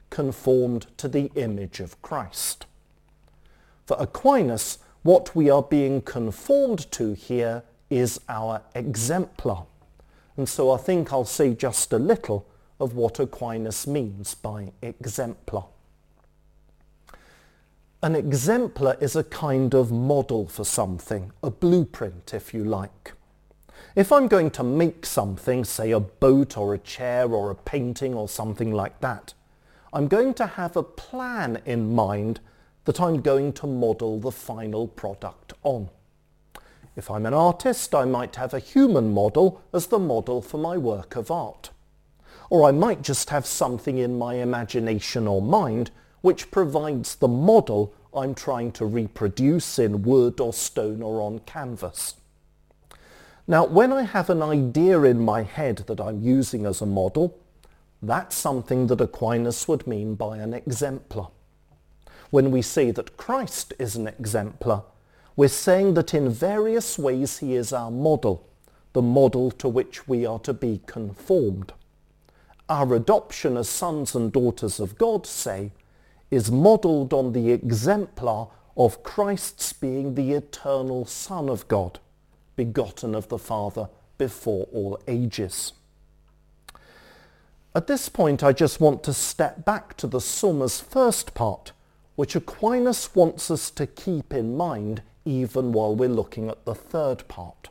conformed 0.09 0.87
to 0.97 1.07
the 1.07 1.31
image 1.35 1.81
of 1.81 2.01
Christ. 2.01 2.66
For 3.85 3.97
Aquinas, 4.01 4.79
what 5.03 5.37
we 5.37 5.51
are 5.51 5.62
being 5.62 6.01
conformed 6.01 6.90
to 6.92 7.12
here 7.12 7.62
is 7.90 8.20
our 8.29 8.62
exemplar. 8.75 9.64
And 10.37 10.49
so 10.49 10.70
I 10.70 10.79
think 10.79 11.12
I'll 11.12 11.25
say 11.25 11.55
just 11.55 11.92
a 11.92 11.99
little 11.99 12.47
of 12.81 12.94
what 12.94 13.20
Aquinas 13.20 13.87
means 13.87 14.35
by 14.35 14.73
exemplar. 14.83 15.66
An 18.03 18.14
exemplar 18.14 18.97
is 19.01 19.16
a 19.16 19.25
kind 19.25 19.75
of 19.75 19.90
model 19.90 20.47
for 20.47 20.64
something, 20.64 21.33
a 21.42 21.51
blueprint 21.51 22.35
if 22.35 22.53
you 22.53 22.64
like. 22.64 23.12
If 23.97 24.11
I'm 24.11 24.29
going 24.29 24.51
to 24.53 24.64
make 24.64 25.07
something, 25.07 25.64
say 25.64 25.92
a 25.92 26.01
boat 26.01 26.59
or 26.59 26.75
a 26.75 26.79
chair 26.79 27.27
or 27.27 27.51
a 27.51 27.55
painting 27.55 28.12
or 28.12 28.29
something 28.29 28.73
like 28.73 29.01
that, 29.01 29.35
I'm 29.92 30.09
going 30.09 30.35
to 30.35 30.47
have 30.47 30.77
a 30.77 30.83
plan 30.83 31.62
in 31.64 31.94
mind 31.94 32.40
that 32.85 33.01
I'm 33.01 33.23
going 33.23 33.53
to 33.55 33.66
model 33.66 34.18
the 34.18 34.33
final 34.33 34.88
product 34.88 35.53
on. 35.62 35.88
If 36.96 37.11
I'm 37.11 37.26
an 37.26 37.35
artist, 37.35 37.94
I 37.94 38.04
might 38.04 38.37
have 38.37 38.54
a 38.54 38.59
human 38.59 39.12
model 39.12 39.61
as 39.72 39.88
the 39.88 39.98
model 39.98 40.40
for 40.40 40.59
my 40.59 40.76
work 40.76 41.16
of 41.16 41.30
art. 41.30 41.70
Or 42.50 42.68
I 42.68 42.72
might 42.72 43.02
just 43.02 43.30
have 43.30 43.46
something 43.46 43.98
in 43.98 44.18
my 44.18 44.35
imagination 44.35 45.26
or 45.26 45.42
mind 45.42 45.90
which 46.20 46.50
provides 46.50 47.16
the 47.16 47.28
model 47.28 47.92
I'm 48.14 48.35
trying 48.35 48.72
to 48.72 48.87
reproduce 48.87 49.78
in 49.78 50.02
wood 50.02 50.40
or 50.40 50.52
stone 50.52 51.02
or 51.02 51.20
on 51.20 51.40
canvas. 51.40 52.14
Now, 53.46 53.66
when 53.66 53.92
I 53.92 54.02
have 54.02 54.30
an 54.30 54.40
idea 54.40 55.02
in 55.02 55.20
my 55.20 55.42
head 55.42 55.78
that 55.87 56.00
I'm 56.00 56.22
using 56.22 56.64
as 56.64 56.80
a 56.80 56.87
model, 56.87 57.37
That's 58.04 58.37
something 58.37 58.88
that 58.88 59.00
Aquinas 59.00 59.66
would 59.66 59.87
mean 59.87 60.14
by 60.14 60.37
an 60.37 60.52
exemplar. 60.52 61.28
When 62.28 62.50
we 62.50 62.61
say 62.61 62.90
that 62.90 63.16
Christ 63.16 63.72
is 63.78 63.96
an 63.96 64.09
exemplar, 64.09 64.83
we're 65.37 65.49
saying 65.49 65.94
that 65.94 66.14
in 66.14 66.29
various 66.29 66.99
ways 66.99 67.38
he 67.38 67.55
is 67.55 67.73
our 67.73 67.90
model, 67.90 68.47
the 68.92 69.03
model 69.03 69.51
to 69.51 69.68
which 69.68 70.07
we 70.07 70.25
are 70.25 70.38
to 70.40 70.53
be 70.53 70.81
conformed. 70.87 71.73
Our 72.68 72.94
adoption 72.94 73.57
as 73.57 73.68
sons 73.68 74.14
and 74.14 74.33
daughters 74.33 74.79
of 74.79 74.97
God, 74.97 75.27
say, 75.27 75.73
is 76.31 76.51
modelled 76.51 77.12
on 77.12 77.33
the 77.33 77.51
exemplar 77.51 78.49
of 78.77 79.03
Christ's 79.03 79.73
being 79.73 80.14
the 80.14 80.33
eternal 80.33 81.05
Son 81.05 81.49
of 81.49 81.66
God, 81.68 81.99
begotten 82.57 83.14
of 83.14 83.29
the 83.29 83.38
Father 83.38 83.88
before 84.18 84.68
all 84.73 85.01
ages. 85.07 85.73
At 87.75 87.88
this 87.88 88.09
point, 88.09 88.44
I 88.44 88.53
just 88.53 88.81
want 88.81 89.03
to 89.03 89.12
step 89.12 89.64
back 89.64 89.97
to 89.97 90.07
the 90.07 90.20
Summa's 90.20 90.81
first 90.81 91.35
part, 91.35 91.73
which 92.14 92.37
Aquinas 92.37 93.14
wants 93.16 93.51
us 93.51 93.70
to 93.73 93.87
keep 93.87 94.33
in 94.33 94.57
mind 94.57 95.03
even 95.24 95.72
while 95.72 95.94
we're 95.94 96.08
looking 96.08 96.48
at 96.48 96.64
the 96.64 96.74
third 96.74 97.26
part. 97.28 97.68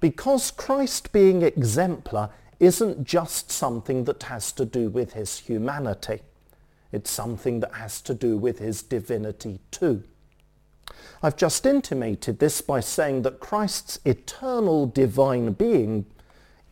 Because 0.00 0.50
Christ 0.50 1.12
being 1.12 1.42
exemplar 1.42 2.30
isn't 2.60 3.04
just 3.04 3.50
something 3.50 4.04
that 4.04 4.24
has 4.24 4.52
to 4.52 4.64
do 4.64 4.88
with 4.88 5.12
his 5.12 5.38
humanity. 5.38 6.20
It's 6.92 7.10
something 7.10 7.60
that 7.60 7.74
has 7.74 8.00
to 8.02 8.14
do 8.14 8.36
with 8.36 8.58
his 8.58 8.82
divinity 8.82 9.60
too. 9.70 10.04
I've 11.22 11.36
just 11.36 11.66
intimated 11.66 12.38
this 12.38 12.60
by 12.60 12.80
saying 12.80 13.22
that 13.22 13.40
Christ's 13.40 13.98
eternal 14.04 14.86
divine 14.86 15.52
being 15.52 16.06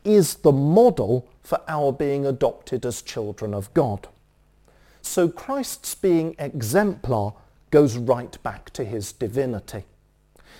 is 0.04 0.36
the 0.36 0.52
model 0.52 1.28
for 1.42 1.60
our 1.68 1.92
being 1.92 2.24
adopted 2.24 2.86
as 2.86 3.02
children 3.02 3.52
of 3.52 3.72
God. 3.74 4.08
So 5.02 5.28
Christ's 5.28 5.94
being 5.94 6.34
exemplar 6.38 7.34
goes 7.70 7.96
right 7.96 8.42
back 8.42 8.70
to 8.70 8.84
his 8.84 9.12
divinity. 9.12 9.84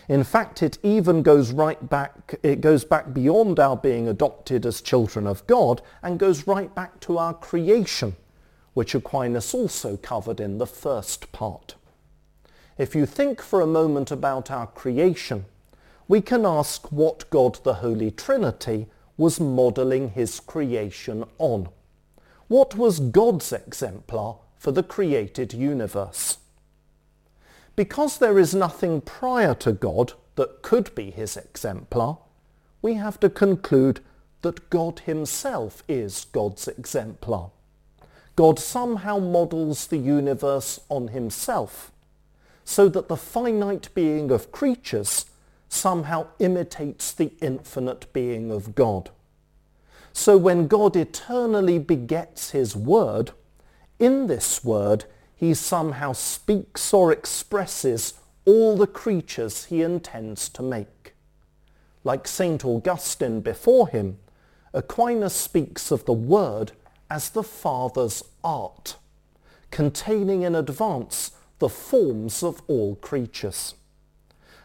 In 0.09 0.23
fact, 0.23 0.63
it 0.63 0.79
even 0.83 1.23
goes 1.23 1.51
right 1.51 1.89
back, 1.89 2.39
it 2.43 2.61
goes 2.61 2.85
back 2.85 3.13
beyond 3.13 3.59
our 3.59 3.77
being 3.77 4.07
adopted 4.07 4.65
as 4.65 4.81
children 4.81 5.27
of 5.27 5.47
God 5.47 5.83
and 6.03 6.19
goes 6.19 6.47
right 6.47 6.73
back 6.75 7.01
to 7.01 7.19
our 7.19 7.35
creation, 7.35 8.15
which 8.75 8.95
Aquinas 8.95 9.53
also 9.53 9.97
covered 9.97 10.39
in 10.39 10.59
the 10.59 10.67
first 10.67 11.33
part. 11.33 11.75
If 12.79 12.95
you 12.95 13.07
think 13.07 13.41
for 13.41 13.61
a 13.61 13.67
moment 13.67 14.11
about 14.11 14.51
our 14.51 14.67
creation, 14.67 15.47
we 16.09 16.21
can 16.21 16.47
ask 16.47 16.93
what 16.93 17.29
God 17.31 17.59
the 17.65 17.75
Holy 17.75 18.11
Trinity 18.11 18.87
was 19.17 19.41
modelling 19.41 20.11
his 20.11 20.39
creation 20.39 21.25
on. 21.39 21.69
What 22.49 22.77
was 22.77 23.01
God's 23.01 23.53
exemplar 23.53 24.37
for 24.57 24.71
the 24.71 24.85
created 24.85 25.53
universe? 25.53 26.39
Because 27.77 28.19
there 28.19 28.39
is 28.39 28.55
nothing 28.55 29.03
prior 29.03 29.55
to 29.57 29.73
God 29.73 30.15
that 30.37 30.63
could 30.63 30.95
be 30.95 31.11
his 31.11 31.37
exemplar, 31.37 32.17
we 32.81 32.95
have 32.95 33.21
to 33.21 33.29
conclude 33.29 34.01
that 34.43 34.71
God 34.71 35.01
himself 35.01 35.83
is 35.87 36.27
God's 36.33 36.69
exemplar. 36.69 37.51
God 38.35 38.59
somehow 38.59 39.19
models 39.19 39.87
the 39.87 39.99
universe 39.99 40.81
on 40.89 41.09
himself, 41.09 41.91
so 42.65 42.89
that 42.89 43.09
the 43.09 43.17
finite 43.17 43.89
being 43.95 44.31
of 44.31 44.53
creatures 44.53 45.27
somehow 45.69 46.27
imitates 46.39 47.13
the 47.13 47.33
infinite 47.41 48.13
being 48.13 48.51
of 48.51 48.75
God. 48.75 49.11
So 50.13 50.37
when 50.37 50.67
God 50.67 50.97
eternally 50.97 51.79
begets 51.79 52.51
his 52.51 52.75
word, 52.75 53.33
in 53.99 54.27
this 54.27 54.65
word 54.65 55.05
he 55.37 55.53
somehow 55.53 56.13
speaks 56.13 56.93
or 56.95 57.13
expresses 57.13 58.15
all 58.47 58.77
the 58.77 58.87
creatures 58.87 59.67
he 59.67 59.83
intends 59.83 60.49
to 60.49 60.63
make. 60.63 61.15
Like 62.05 62.27
St. 62.27 62.65
Augustine 62.65 63.41
before 63.43 63.89
him, 63.89 64.19
Aquinas 64.73 65.35
speaks 65.35 65.91
of 65.91 66.07
the 66.07 66.13
Word 66.13 66.73
as 67.11 67.31
the 67.31 67.43
Father's 67.43 68.25
art, 68.43 68.97
containing 69.71 70.43
in 70.43 70.55
advance 70.55 71.33
the 71.59 71.69
forms 71.69 72.43
of 72.43 72.63
all 72.67 72.97
creatures. 72.97 73.75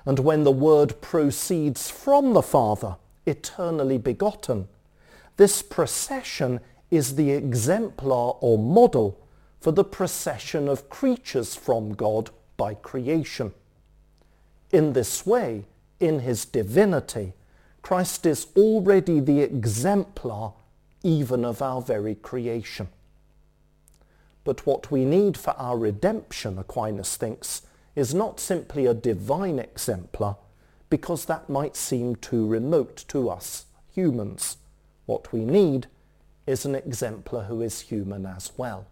And 0.06 0.20
when 0.20 0.44
the 0.44 0.52
Word 0.52 1.02
proceeds 1.02 1.90
from 1.92 2.34
the 2.34 2.42
Father, 2.42 2.96
eternally 3.26 3.98
begotten, 3.98 4.68
this 5.38 5.62
procession 5.62 6.60
is 6.90 7.16
the 7.16 7.32
exemplar 7.32 8.38
or 8.42 8.58
model 8.58 9.21
for 9.62 9.72
the 9.72 9.84
procession 9.84 10.68
of 10.68 10.90
creatures 10.90 11.56
from 11.56 11.94
God 11.94 12.32
by 12.58 12.74
creation. 12.74 13.54
In 14.72 14.94
this 14.94 15.26
way, 15.26 15.66
in 16.00 16.20
his 16.20 16.46
divinity, 16.46 17.34
Christ 17.84 18.26
is 18.26 18.48
already 18.58 19.20
the 19.20 19.42
exemplar 19.42 20.54
even 21.04 21.46
of 21.46 21.62
our 21.62 21.82
very 21.82 22.16
creation. 22.16 22.90
But 24.44 24.66
what 24.66 24.90
we 24.90 25.06
need 25.06 25.38
for 25.38 25.52
our 25.52 25.78
redemption, 25.78 26.58
Aquinas 26.58 27.16
thinks, 27.16 27.62
is 27.96 28.14
not 28.14 28.40
simply 28.40 28.88
a 28.88 28.94
divine 28.94 29.60
exemplar, 29.60 30.38
because 30.90 31.26
that 31.26 31.50
might 31.50 31.76
seem 31.76 32.16
too 32.16 32.48
remote 32.48 33.06
to 33.10 33.30
us 33.30 33.66
humans. 33.94 34.58
What 35.06 35.32
we 35.32 35.46
need 35.46 35.88
is 36.48 36.66
an 36.66 36.74
exemplar 36.74 37.44
who 37.44 37.62
is 37.62 37.82
human 37.82 38.26
as 38.26 38.52
well. 38.58 38.88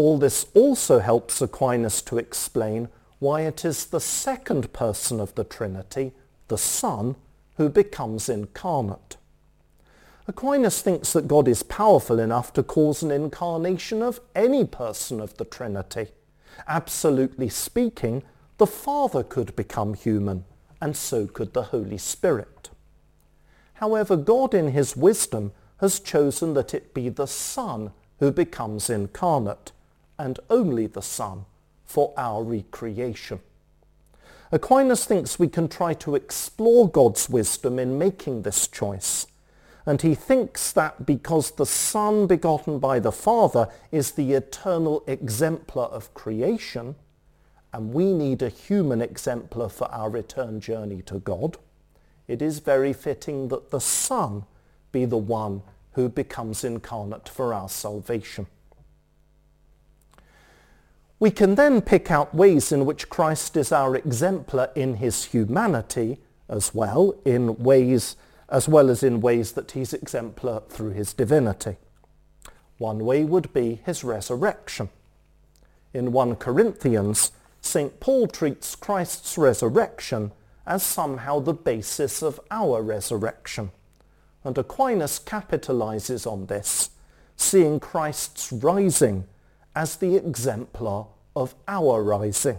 All 0.00 0.16
this 0.16 0.46
also 0.54 1.00
helps 1.00 1.42
Aquinas 1.42 2.00
to 2.02 2.16
explain 2.16 2.88
why 3.18 3.42
it 3.42 3.66
is 3.66 3.84
the 3.84 4.00
second 4.00 4.72
person 4.72 5.20
of 5.20 5.34
the 5.34 5.44
Trinity, 5.44 6.12
the 6.48 6.56
Son, 6.56 7.16
who 7.58 7.68
becomes 7.68 8.30
incarnate. 8.30 9.18
Aquinas 10.26 10.80
thinks 10.80 11.12
that 11.12 11.28
God 11.28 11.46
is 11.46 11.62
powerful 11.62 12.18
enough 12.18 12.50
to 12.54 12.62
cause 12.62 13.02
an 13.02 13.10
incarnation 13.10 14.02
of 14.02 14.20
any 14.34 14.64
person 14.64 15.20
of 15.20 15.36
the 15.36 15.44
Trinity. 15.44 16.06
Absolutely 16.66 17.50
speaking, 17.50 18.22
the 18.56 18.66
Father 18.66 19.22
could 19.22 19.54
become 19.54 19.92
human, 19.92 20.46
and 20.80 20.96
so 20.96 21.26
could 21.26 21.52
the 21.52 21.64
Holy 21.64 21.98
Spirit. 21.98 22.70
However, 23.74 24.16
God 24.16 24.54
in 24.54 24.68
his 24.68 24.96
wisdom 24.96 25.52
has 25.76 26.00
chosen 26.00 26.54
that 26.54 26.72
it 26.72 26.94
be 26.94 27.10
the 27.10 27.26
Son 27.26 27.92
who 28.18 28.32
becomes 28.32 28.88
incarnate, 28.88 29.72
and 30.20 30.38
only 30.50 30.86
the 30.86 31.00
Son 31.00 31.46
for 31.82 32.12
our 32.16 32.44
recreation. 32.44 33.40
Aquinas 34.52 35.06
thinks 35.06 35.38
we 35.38 35.48
can 35.48 35.66
try 35.66 35.94
to 35.94 36.14
explore 36.14 36.88
God's 36.88 37.30
wisdom 37.30 37.78
in 37.78 37.98
making 37.98 38.42
this 38.42 38.68
choice. 38.68 39.26
And 39.86 40.02
he 40.02 40.14
thinks 40.14 40.72
that 40.72 41.06
because 41.06 41.52
the 41.52 41.64
Son 41.64 42.26
begotten 42.26 42.78
by 42.78 43.00
the 43.00 43.12
Father 43.12 43.68
is 43.90 44.12
the 44.12 44.34
eternal 44.34 45.02
exemplar 45.06 45.86
of 45.86 46.12
creation, 46.12 46.96
and 47.72 47.94
we 47.94 48.12
need 48.12 48.42
a 48.42 48.50
human 48.50 49.00
exemplar 49.00 49.70
for 49.70 49.86
our 49.90 50.10
return 50.10 50.60
journey 50.60 51.00
to 51.02 51.18
God, 51.20 51.56
it 52.28 52.42
is 52.42 52.58
very 52.58 52.92
fitting 52.92 53.48
that 53.48 53.70
the 53.70 53.80
Son 53.80 54.44
be 54.92 55.06
the 55.06 55.16
one 55.16 55.62
who 55.92 56.10
becomes 56.10 56.62
incarnate 56.62 57.28
for 57.28 57.54
our 57.54 57.68
salvation. 57.68 58.46
We 61.20 61.30
can 61.30 61.54
then 61.54 61.82
pick 61.82 62.10
out 62.10 62.34
ways 62.34 62.72
in 62.72 62.86
which 62.86 63.10
Christ 63.10 63.54
is 63.54 63.72
our 63.72 63.94
exemplar 63.94 64.70
in 64.74 64.94
his 64.94 65.26
humanity 65.26 66.18
as 66.48 66.74
well, 66.74 67.14
in 67.26 67.58
ways 67.58 68.16
as 68.48 68.66
well 68.66 68.88
as 68.88 69.02
in 69.02 69.20
ways 69.20 69.52
that 69.52 69.72
he's 69.72 69.92
exemplar 69.92 70.62
through 70.70 70.92
his 70.92 71.12
divinity. 71.12 71.76
One 72.78 73.04
way 73.04 73.24
would 73.24 73.52
be 73.52 73.80
his 73.84 74.02
resurrection. 74.02 74.88
In 75.92 76.10
1 76.10 76.36
Corinthians, 76.36 77.32
St. 77.60 78.00
Paul 78.00 78.26
treats 78.26 78.74
Christ's 78.74 79.36
resurrection 79.36 80.32
as 80.66 80.82
somehow 80.82 81.38
the 81.38 81.52
basis 81.52 82.22
of 82.22 82.40
our 82.50 82.80
resurrection. 82.80 83.72
And 84.42 84.56
Aquinas 84.56 85.20
capitalizes 85.20 86.26
on 86.26 86.46
this, 86.46 86.90
seeing 87.36 87.78
Christ's 87.78 88.50
rising 88.50 89.26
as 89.74 89.96
the 89.96 90.16
exemplar 90.16 91.06
of 91.36 91.54
our 91.68 92.02
rising, 92.02 92.58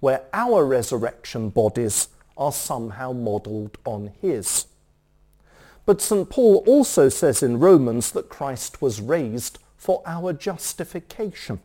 where 0.00 0.22
our 0.32 0.64
resurrection 0.64 1.48
bodies 1.50 2.08
are 2.36 2.52
somehow 2.52 3.12
modelled 3.12 3.78
on 3.84 4.12
his. 4.20 4.66
But 5.84 6.00
St. 6.00 6.28
Paul 6.28 6.62
also 6.66 7.08
says 7.08 7.42
in 7.42 7.58
Romans 7.58 8.12
that 8.12 8.28
Christ 8.28 8.80
was 8.80 9.00
raised 9.00 9.58
for 9.76 10.02
our 10.06 10.32
justification. 10.32 11.60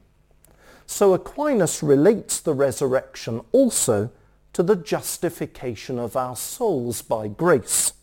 So 0.85 1.13
Aquinas 1.13 1.83
relates 1.83 2.39
the 2.39 2.53
resurrection 2.53 3.41
also 3.51 4.09
to 4.53 4.63
the 4.63 4.75
justification 4.75 5.99
of 5.99 6.15
our 6.15 6.35
souls 6.35 7.01
by 7.01 7.27
grace, 7.27 7.93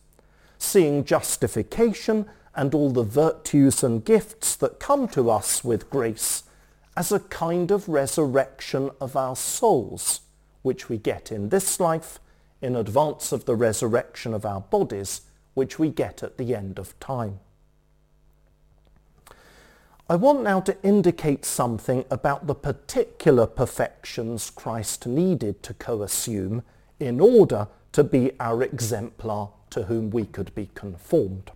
seeing 0.59 1.05
justification 1.05 2.27
and 2.55 2.75
all 2.75 2.91
the 2.91 3.03
virtues 3.03 3.83
and 3.83 4.05
gifts 4.05 4.55
that 4.57 4.79
come 4.79 5.09
to 5.09 5.31
us 5.31 5.65
with 5.65 5.91
grace 5.91 6.45
as 6.97 7.11
a 7.11 7.21
kind 7.21 7.71
of 7.71 7.89
resurrection 7.89 8.91
of 9.01 9.17
our 9.17 9.37
souls, 9.37 10.21
which 10.63 10.89
we 10.89 10.97
get 10.97 11.33
in 11.33 11.49
this 11.49 11.81
life 11.81 12.21
in 12.63 12.77
advance 12.77 13.33
of 13.33 13.45
the 13.45 13.57
resurrection 13.57 14.33
of 14.33 14.47
our 14.47 14.61
bodies, 14.61 15.23
which 15.55 15.79
we 15.79 15.91
get 15.91 16.23
at 16.23 16.39
the 16.39 16.55
end 16.55 16.79
of 16.79 16.99
time. 17.01 17.41
I 20.09 20.17
want 20.17 20.43
now 20.43 20.61
to 20.61 20.77
indicate 20.83 21.45
something 21.45 22.05
about 22.11 22.47
the 22.47 22.55
particular 22.55 23.47
perfections 23.47 24.51
Christ 24.51 25.07
needed 25.07 25.63
to 25.63 25.75
co-assume 25.75 26.63
in 27.01 27.21
order 27.21 27.69
to 27.93 28.05
be 28.05 28.33
our 28.39 28.63
exemplar 28.63 29.49
to 29.71 29.85
whom 29.85 30.11
we 30.11 30.27
could 30.27 30.55
be 30.55 30.69
conformed. 30.75 31.51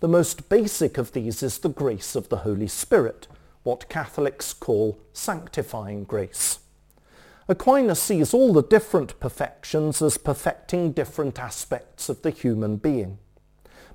The 0.00 0.08
most 0.08 0.48
basic 0.48 0.98
of 0.98 1.12
these 1.12 1.42
is 1.42 1.58
the 1.58 1.68
grace 1.68 2.16
of 2.16 2.28
the 2.28 2.38
Holy 2.38 2.68
Spirit, 2.68 3.28
what 3.64 3.88
Catholics 3.88 4.52
call 4.52 4.98
sanctifying 5.12 6.04
grace. 6.04 6.60
Aquinas 7.48 8.00
sees 8.00 8.32
all 8.32 8.52
the 8.52 8.62
different 8.62 9.18
perfections 9.20 10.00
as 10.00 10.16
perfecting 10.16 10.92
different 10.92 11.38
aspects 11.38 12.08
of 12.08 12.22
the 12.22 12.30
human 12.30 12.76
being. 12.76 13.18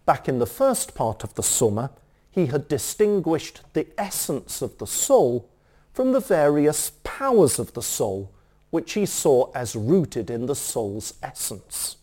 Back 0.06 0.28
in 0.28 0.40
the 0.40 0.46
first 0.46 0.94
part 0.94 1.24
of 1.24 1.36
the 1.36 1.44
Summa, 1.44 1.92
he 2.30 2.48
had 2.48 2.68
distinguished 2.68 3.62
the 3.74 3.88
essence 3.98 4.62
of 4.62 4.78
the 4.78 4.88
soul 4.88 5.50
from 5.94 6.12
the 6.12 6.20
various 6.20 6.92
powers 7.04 7.60
of 7.60 7.74
the 7.74 7.82
soul, 7.82 8.32
which 8.70 8.94
he 8.94 9.06
saw 9.06 9.52
as 9.54 9.76
rooted 9.76 10.30
in 10.30 10.46
the 10.46 10.56
soul's 10.56 11.16
essence. 11.24 11.98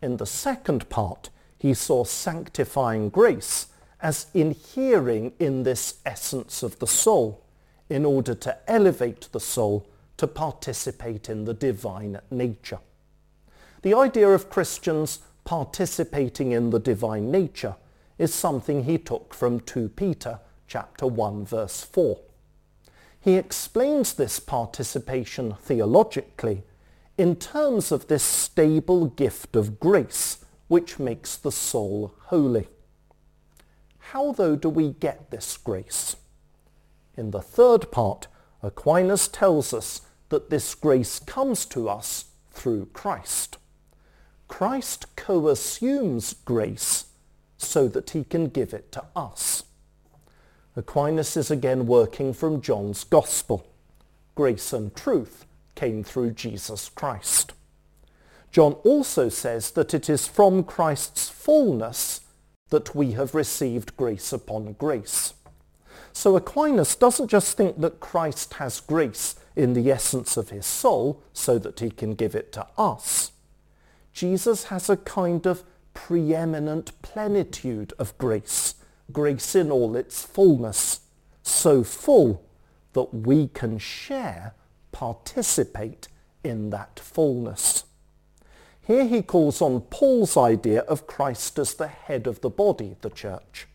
In 0.00 0.16
the 0.16 0.26
second 0.26 0.88
part, 0.88 1.30
he 1.58 1.72
saw 1.72 2.02
sanctifying 2.02 3.08
grace 3.08 3.68
as 4.02 4.26
inhering 4.34 5.32
in 5.38 5.62
this 5.62 6.00
essence 6.04 6.62
of 6.62 6.78
the 6.80 6.86
soul 6.86 7.44
in 7.88 8.04
order 8.04 8.34
to 8.34 8.58
elevate 8.68 9.28
the 9.32 9.40
soul 9.40 9.86
to 10.16 10.26
participate 10.26 11.28
in 11.28 11.44
the 11.44 11.54
divine 11.54 12.20
nature. 12.30 12.80
The 13.82 13.94
idea 13.94 14.28
of 14.28 14.50
Christians 14.50 15.20
participating 15.44 16.52
in 16.52 16.70
the 16.70 16.78
divine 16.78 17.30
nature 17.30 17.76
is 18.18 18.34
something 18.34 18.84
he 18.84 18.98
took 18.98 19.34
from 19.34 19.60
2 19.60 19.88
Peter 19.90 20.40
chapter 20.66 21.06
1 21.06 21.46
verse 21.46 21.82
4. 21.82 22.18
He 23.20 23.34
explains 23.34 24.14
this 24.14 24.40
participation 24.40 25.54
theologically 25.60 26.64
in 27.16 27.36
terms 27.36 27.92
of 27.92 28.08
this 28.08 28.22
stable 28.22 29.06
gift 29.06 29.54
of 29.54 29.78
grace 29.78 30.44
which 30.68 30.98
makes 30.98 31.36
the 31.36 31.52
soul 31.52 32.14
holy. 32.26 32.68
How, 34.12 34.32
though, 34.32 34.56
do 34.56 34.68
we 34.68 34.90
get 34.90 35.30
this 35.30 35.56
grace? 35.56 36.16
In 37.16 37.30
the 37.30 37.40
third 37.40 37.90
part, 37.90 38.26
Aquinas 38.62 39.26
tells 39.26 39.72
us 39.72 40.02
that 40.28 40.50
this 40.50 40.74
grace 40.74 41.18
comes 41.18 41.64
to 41.66 41.88
us 41.88 42.26
through 42.50 42.90
Christ. 42.92 43.56
Christ 44.48 45.06
co-assumes 45.16 46.34
grace 46.44 47.06
so 47.56 47.88
that 47.88 48.10
he 48.10 48.22
can 48.22 48.48
give 48.48 48.74
it 48.74 48.92
to 48.92 49.04
us. 49.16 49.62
Aquinas 50.76 51.34
is 51.34 51.50
again 51.50 51.86
working 51.86 52.34
from 52.34 52.60
John's 52.60 53.04
Gospel. 53.04 53.66
Grace 54.34 54.74
and 54.74 54.94
truth 54.94 55.46
came 55.74 56.04
through 56.04 56.32
Jesus 56.32 56.90
Christ. 56.90 57.54
John 58.50 58.74
also 58.84 59.30
says 59.30 59.70
that 59.70 59.94
it 59.94 60.10
is 60.10 60.28
from 60.28 60.64
Christ's 60.64 61.30
fullness 61.30 62.20
that 62.72 62.94
we 62.94 63.12
have 63.12 63.34
received 63.34 63.94
grace 63.98 64.32
upon 64.32 64.72
grace. 64.72 65.34
So 66.14 66.36
Aquinas 66.36 66.96
doesn't 66.96 67.28
just 67.28 67.54
think 67.54 67.78
that 67.82 68.00
Christ 68.00 68.54
has 68.54 68.80
grace 68.80 69.36
in 69.54 69.74
the 69.74 69.90
essence 69.90 70.38
of 70.38 70.48
his 70.48 70.64
soul 70.64 71.22
so 71.34 71.58
that 71.58 71.80
he 71.80 71.90
can 71.90 72.14
give 72.14 72.34
it 72.34 72.50
to 72.52 72.66
us. 72.78 73.32
Jesus 74.14 74.64
has 74.64 74.88
a 74.88 74.96
kind 74.96 75.46
of 75.46 75.64
preeminent 75.92 76.92
plenitude 77.02 77.92
of 77.98 78.16
grace, 78.16 78.76
grace 79.12 79.54
in 79.54 79.70
all 79.70 79.94
its 79.94 80.24
fullness, 80.24 81.00
so 81.42 81.84
full 81.84 82.42
that 82.94 83.12
we 83.12 83.48
can 83.48 83.76
share, 83.76 84.54
participate 84.92 86.08
in 86.42 86.70
that 86.70 86.98
fullness. 86.98 87.84
Here 88.84 89.06
he 89.06 89.22
calls 89.22 89.62
on 89.62 89.82
Paul's 89.82 90.36
idea 90.36 90.80
of 90.82 91.06
Christ 91.06 91.58
as 91.58 91.74
the 91.74 91.86
head 91.86 92.26
of 92.26 92.40
the 92.40 92.50
body, 92.50 92.96
the 93.00 93.10
church. 93.10 93.68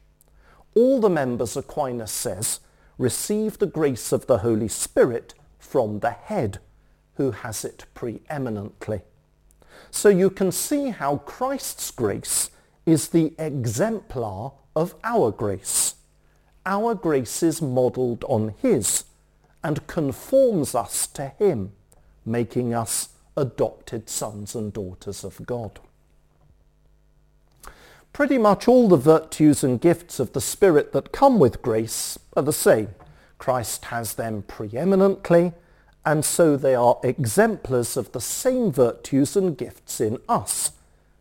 All 0.76 1.00
the 1.00 1.10
members, 1.10 1.56
Aquinas 1.56 2.12
says, 2.12 2.60
receive 2.98 3.58
the 3.58 3.67
grace 3.67 4.12
of 4.12 4.28
the 4.28 4.39
Holy 4.39 4.67
Spirit 4.67 5.34
from 5.58 6.00
the 6.00 6.12
head, 6.12 6.60
who 7.15 7.32
has 7.32 7.63
it 7.63 7.86
preeminently. 7.93 9.02
So 9.91 10.10
you 10.10 10.30
can 10.30 10.52
see 10.52 10.89
how 10.89 11.17
Christ's 11.17 11.89
grace 11.91 12.52
is 12.86 13.10
the 13.10 13.34
exemplar 13.39 14.54
of 14.76 14.96
our 15.04 15.32
grace. 15.32 15.96
Our 16.65 16.96
grace 16.96 17.41
is 17.43 17.62
modelled 17.62 18.26
on 18.26 18.56
his 18.62 19.06
and 19.63 19.88
conforms 19.88 20.76
us 20.76 21.08
to 21.08 21.30
him, 21.30 21.72
making 22.26 22.74
us 22.74 23.10
adopted 23.38 24.10
sons 24.10 24.56
and 24.56 24.73
daughters 24.73 25.23
of 25.23 25.45
God. 25.45 25.80
Pretty 28.12 28.39
much 28.39 28.67
all 28.67 28.88
the 28.88 28.97
virtues 28.97 29.63
and 29.63 29.80
gifts 29.80 30.19
of 30.19 30.34
the 30.34 30.41
Spirit 30.41 30.91
that 30.91 31.12
come 31.12 31.38
with 31.38 31.62
grace 31.62 32.17
are 32.36 32.41
the 32.41 32.52
same. 32.52 32.89
Christ 33.38 33.86
has 33.86 34.15
them 34.15 34.41
preeminently, 34.41 35.54
and 36.04 36.26
so 36.26 36.58
they 36.58 36.73
are 36.73 37.00
exemplars 37.04 37.95
of 37.95 38.12
the 38.12 38.21
same 38.21 38.71
virtues 38.71 39.38
and 39.38 39.56
gifts 39.56 40.02
in 40.02 40.17
us, 40.28 40.71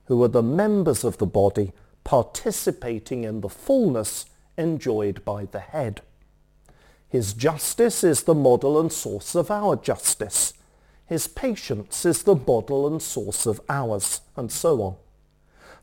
who 0.06 0.22
are 0.22 0.28
the 0.28 0.42
members 0.42 1.04
of 1.04 1.18
the 1.18 1.26
body 1.26 1.72
participating 2.02 3.24
in 3.24 3.42
the 3.42 3.48
fullness 3.50 4.24
enjoyed 4.56 5.22
by 5.24 5.44
the 5.44 5.60
head. 5.60 6.00
His 7.08 7.34
justice 7.34 8.02
is 8.02 8.22
the 8.22 8.34
model 8.34 8.80
and 8.80 8.90
source 8.90 9.34
of 9.34 9.50
our 9.50 9.76
justice, 9.76 10.54
his 11.06 11.28
patience 11.28 12.04
is 12.04 12.24
the 12.24 12.34
model 12.34 12.86
and 12.86 13.00
source 13.00 13.46
of 13.46 13.60
ours, 13.68 14.22
and 14.36 14.50
so 14.50 14.82
on. 14.82 14.96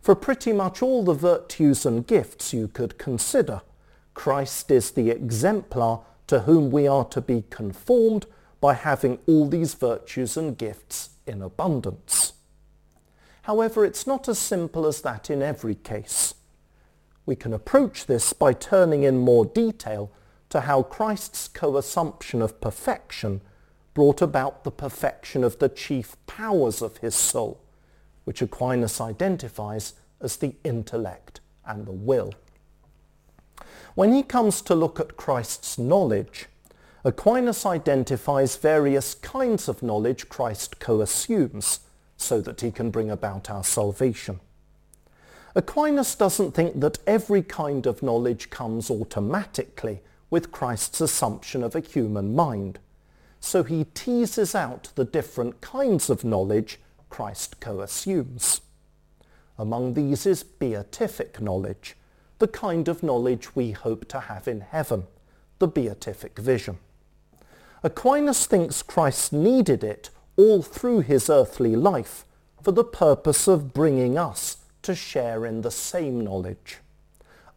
For 0.01 0.15
pretty 0.15 0.51
much 0.51 0.81
all 0.81 1.03
the 1.03 1.13
virtues 1.13 1.85
and 1.85 2.05
gifts 2.05 2.53
you 2.53 2.67
could 2.67 2.97
consider, 2.97 3.61
Christ 4.13 4.69
is 4.69 4.91
the 4.91 5.09
exemplar 5.09 6.01
to 6.27 6.41
whom 6.41 6.71
we 6.71 6.87
are 6.87 7.05
to 7.05 7.21
be 7.21 7.45
conformed 7.49 8.25
by 8.59 8.73
having 8.73 9.19
all 9.25 9.47
these 9.47 9.73
virtues 9.73 10.35
and 10.35 10.57
gifts 10.57 11.11
in 11.25 11.41
abundance. 11.41 12.33
However, 13.43 13.85
it's 13.85 14.07
not 14.07 14.27
as 14.27 14.39
simple 14.39 14.85
as 14.85 15.01
that 15.01 15.29
in 15.29 15.41
every 15.41 15.75
case. 15.75 16.33
We 17.25 17.35
can 17.35 17.53
approach 17.53 18.05
this 18.05 18.33
by 18.33 18.53
turning 18.53 19.03
in 19.03 19.17
more 19.19 19.45
detail 19.45 20.11
to 20.49 20.61
how 20.61 20.83
Christ's 20.83 21.47
co-assumption 21.47 22.41
of 22.41 22.61
perfection 22.61 23.41
brought 23.93 24.21
about 24.21 24.63
the 24.63 24.71
perfection 24.71 25.43
of 25.43 25.59
the 25.59 25.69
chief 25.69 26.15
powers 26.25 26.81
of 26.81 26.97
his 26.97 27.15
soul, 27.15 27.61
which 28.23 28.41
Aquinas 28.41 28.99
identifies 28.99 29.93
as 30.19 30.37
the 30.37 30.55
intellect 30.63 31.41
and 31.65 31.85
the 31.85 31.91
will. 31.91 32.33
When 33.95 34.13
he 34.13 34.23
comes 34.23 34.61
to 34.63 34.75
look 34.75 34.99
at 34.99 35.17
Christ's 35.17 35.77
knowledge, 35.77 36.47
Aquinas 37.03 37.65
identifies 37.65 38.55
various 38.55 39.13
kinds 39.15 39.67
of 39.67 39.83
knowledge 39.83 40.29
Christ 40.29 40.79
co-assumes 40.79 41.81
so 42.17 42.41
that 42.41 42.61
he 42.61 42.71
can 42.71 42.89
bring 42.89 43.11
about 43.11 43.49
our 43.49 43.63
salvation. 43.63 44.39
Aquinas 45.55 46.15
doesn't 46.15 46.53
think 46.53 46.79
that 46.79 46.97
every 47.05 47.43
kind 47.43 47.85
of 47.85 48.01
knowledge 48.01 48.49
comes 48.49 48.89
automatically 48.89 50.01
with 50.29 50.51
Christ's 50.51 51.01
assumption 51.01 51.61
of 51.61 51.75
a 51.75 51.81
human 51.81 52.33
mind 52.33 52.79
so 53.43 53.61
he 53.61 53.83
teases 53.93 54.55
out 54.55 54.87
the 54.95 55.03
different 55.03 55.59
kinds 55.59 56.09
of 56.09 56.23
knowledge 56.23 56.79
Christ 57.09 57.59
co-assumes. 57.59 58.61
Among 59.59 59.95
these 59.95 60.25
is 60.25 60.43
beatific 60.43 61.41
knowledge, 61.41 61.97
the 62.39 62.47
kind 62.47 62.87
of 62.87 63.03
knowledge 63.03 63.53
we 63.53 63.71
hope 63.71 64.07
to 64.07 64.21
have 64.21 64.47
in 64.47 64.61
heaven, 64.61 65.07
the 65.59 65.67
beatific 65.67 66.39
vision. 66.39 66.77
Aquinas 67.83 68.45
thinks 68.45 68.81
Christ 68.81 69.33
needed 69.33 69.83
it 69.83 70.09
all 70.37 70.61
through 70.61 71.01
his 71.01 71.29
earthly 71.29 71.75
life 71.75 72.25
for 72.61 72.71
the 72.71 72.85
purpose 72.85 73.45
of 73.45 73.73
bringing 73.73 74.17
us 74.17 74.57
to 74.83 74.95
share 74.95 75.45
in 75.45 75.61
the 75.61 75.71
same 75.71 76.21
knowledge. 76.21 76.77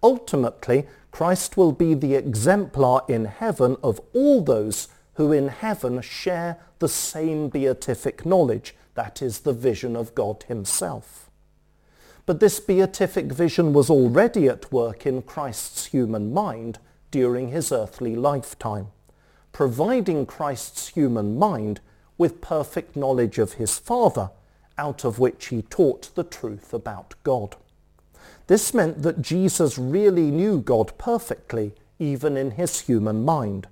Ultimately, 0.03 0.89
Christ 1.13 1.57
will 1.57 1.73
be 1.73 1.95
the 1.95 2.17
exemplar 2.17 3.03
in 3.09 3.27
heaven 3.27 3.77
of 3.85 4.01
all 4.13 4.43
those 4.43 4.89
who 5.17 5.33
in 5.33 5.49
heaven 5.49 6.01
share 6.01 6.59
the 6.79 6.89
same 6.89 7.49
beatific 7.49 8.25
knowledge, 8.25 8.75
that 8.95 9.21
is 9.21 9.41
the 9.41 9.53
vision 9.53 9.97
of 9.97 10.15
God 10.15 10.45
himself. 10.49 11.31
But 12.27 12.41
this 12.41 12.61
beatific 12.61 13.27
vision 13.27 13.73
was 13.73 13.89
already 13.89 14.49
at 14.49 14.73
work 14.73 15.07
in 15.07 15.23
Christ's 15.23 15.87
human 15.87 16.35
mind 16.35 16.79
during 17.11 17.49
his 17.49 17.73
earthly 17.73 18.17
lifetime, 18.17 18.89
providing 19.53 20.27
Christ's 20.27 20.89
human 20.89 21.39
mind 21.39 21.81
with 22.19 22.41
perfect 22.41 22.97
knowledge 22.97 23.39
of 23.39 23.55
his 23.55 23.79
Father, 23.79 24.31
out 24.77 25.05
of 25.05 25.19
which 25.19 25.47
he 25.47 25.63
taught 25.63 26.15
the 26.15 26.25
truth 26.25 26.75
about 26.75 27.15
God. 27.23 27.57
This 28.49 28.75
meant 28.75 29.03
that 29.03 29.23
Jesus 29.23 29.79
really 29.79 30.31
knew 30.31 30.61
God 30.61 30.93
perfectly, 30.99 31.75
even 31.99 32.37
in 32.37 32.53
his 32.53 32.81
human 32.81 33.25
mind, 33.25 33.67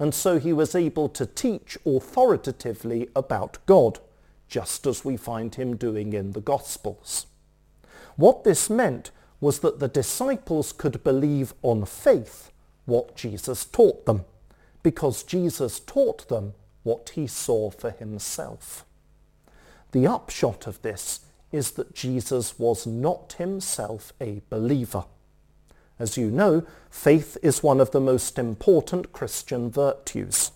and 0.00 0.14
so 0.14 0.38
he 0.38 0.52
was 0.52 0.74
able 0.74 1.10
to 1.10 1.26
teach 1.26 1.76
authoritatively 1.84 3.10
about 3.14 3.58
God, 3.66 4.00
just 4.48 4.86
as 4.86 5.04
we 5.04 5.18
find 5.18 5.54
him 5.54 5.76
doing 5.76 6.14
in 6.14 6.32
the 6.32 6.40
Gospels. 6.40 7.26
What 8.16 8.42
this 8.42 8.70
meant 8.70 9.10
was 9.40 9.60
that 9.60 9.78
the 9.78 9.88
disciples 9.88 10.72
could 10.72 11.04
believe 11.04 11.52
on 11.62 11.84
faith 11.84 12.50
what 12.86 13.14
Jesus 13.14 13.66
taught 13.66 14.06
them, 14.06 14.24
because 14.82 15.22
Jesus 15.22 15.78
taught 15.78 16.28
them 16.28 16.54
what 16.82 17.10
he 17.10 17.26
saw 17.26 17.68
for 17.70 17.90
himself. 17.90 18.86
The 19.92 20.06
upshot 20.06 20.66
of 20.66 20.80
this 20.80 21.20
is 21.52 21.72
that 21.72 21.94
Jesus 21.94 22.58
was 22.58 22.86
not 22.86 23.34
himself 23.34 24.14
a 24.18 24.40
believer. 24.48 25.04
As 26.00 26.16
you 26.16 26.30
know, 26.30 26.64
faith 26.88 27.36
is 27.42 27.62
one 27.62 27.78
of 27.78 27.90
the 27.90 28.00
most 28.00 28.38
important 28.38 29.12
Christian 29.12 29.70
virtues. 29.70 30.50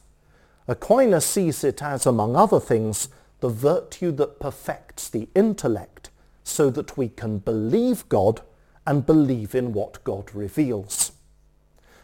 Aquinas 0.67 1.27
sees 1.27 1.63
it 1.63 1.83
as, 1.83 2.07
among 2.07 2.35
other 2.35 2.59
things, 2.59 3.11
the 3.41 3.51
virtue 3.51 4.11
that 4.13 4.41
perfects 4.41 5.07
the 5.11 5.29
intellect 5.35 6.09
so 6.45 6.71
that 6.71 6.97
we 6.97 7.11
can 7.11 7.39
believe 7.39 8.09
God 8.09 8.41
and 8.87 9.05
believe 9.05 9.55
in 9.55 9.75
what 9.75 10.03
God 10.03 10.35
reveals. 10.35 11.13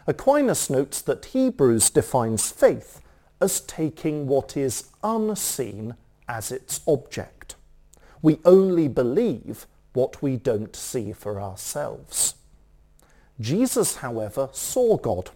Aquinas 0.06 0.68
notes 0.68 1.00
that 1.00 1.24
Hebrews 1.26 1.88
defines 1.88 2.52
faith 2.52 3.00
as 3.40 3.62
taking 3.62 4.26
what 4.26 4.54
is 4.54 4.90
unseen 5.02 5.94
as 6.28 6.52
its 6.52 6.82
object. 6.86 7.54
We 8.20 8.38
only 8.44 8.86
believe 8.86 9.66
what 9.94 10.20
we 10.20 10.36
don't 10.36 10.76
see 10.76 11.14
for 11.14 11.40
ourselves. 11.40 12.34
Jesus, 13.40 13.96
however, 13.96 14.50
saw 14.52 14.98
God, 14.98 15.30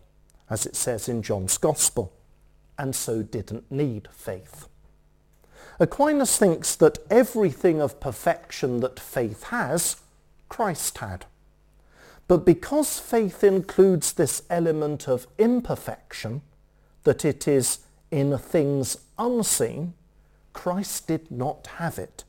as 0.50 0.66
it 0.66 0.76
says 0.76 1.08
in 1.08 1.22
John's 1.22 1.56
Gospel, 1.56 2.12
and 2.78 2.94
so 2.94 3.22
didn't 3.22 3.70
need 3.70 4.08
faith. 4.12 4.68
Aquinas 5.80 6.36
thinks 6.36 6.76
that 6.76 6.98
everything 7.10 7.80
of 7.80 8.00
perfection 8.00 8.80
that 8.80 9.00
faith 9.00 9.44
has, 9.44 9.96
Christ 10.48 10.98
had. 10.98 11.26
But 12.28 12.46
because 12.46 13.00
faith 13.00 13.42
includes 13.42 14.12
this 14.12 14.42
element 14.48 15.08
of 15.08 15.26
imperfection, 15.38 16.42
that 17.04 17.24
it 17.24 17.48
is 17.48 17.80
in 18.10 18.36
things 18.38 18.96
unseen, 19.18 19.94
Christ 20.52 21.08
did 21.08 21.30
not 21.30 21.66
have 21.78 21.98
it, 21.98 22.24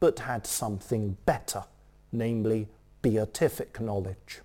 but 0.00 0.20
had 0.20 0.46
something 0.46 1.16
better, 1.26 1.64
namely 2.12 2.68
beatific 3.02 3.80
knowledge. 3.80 4.40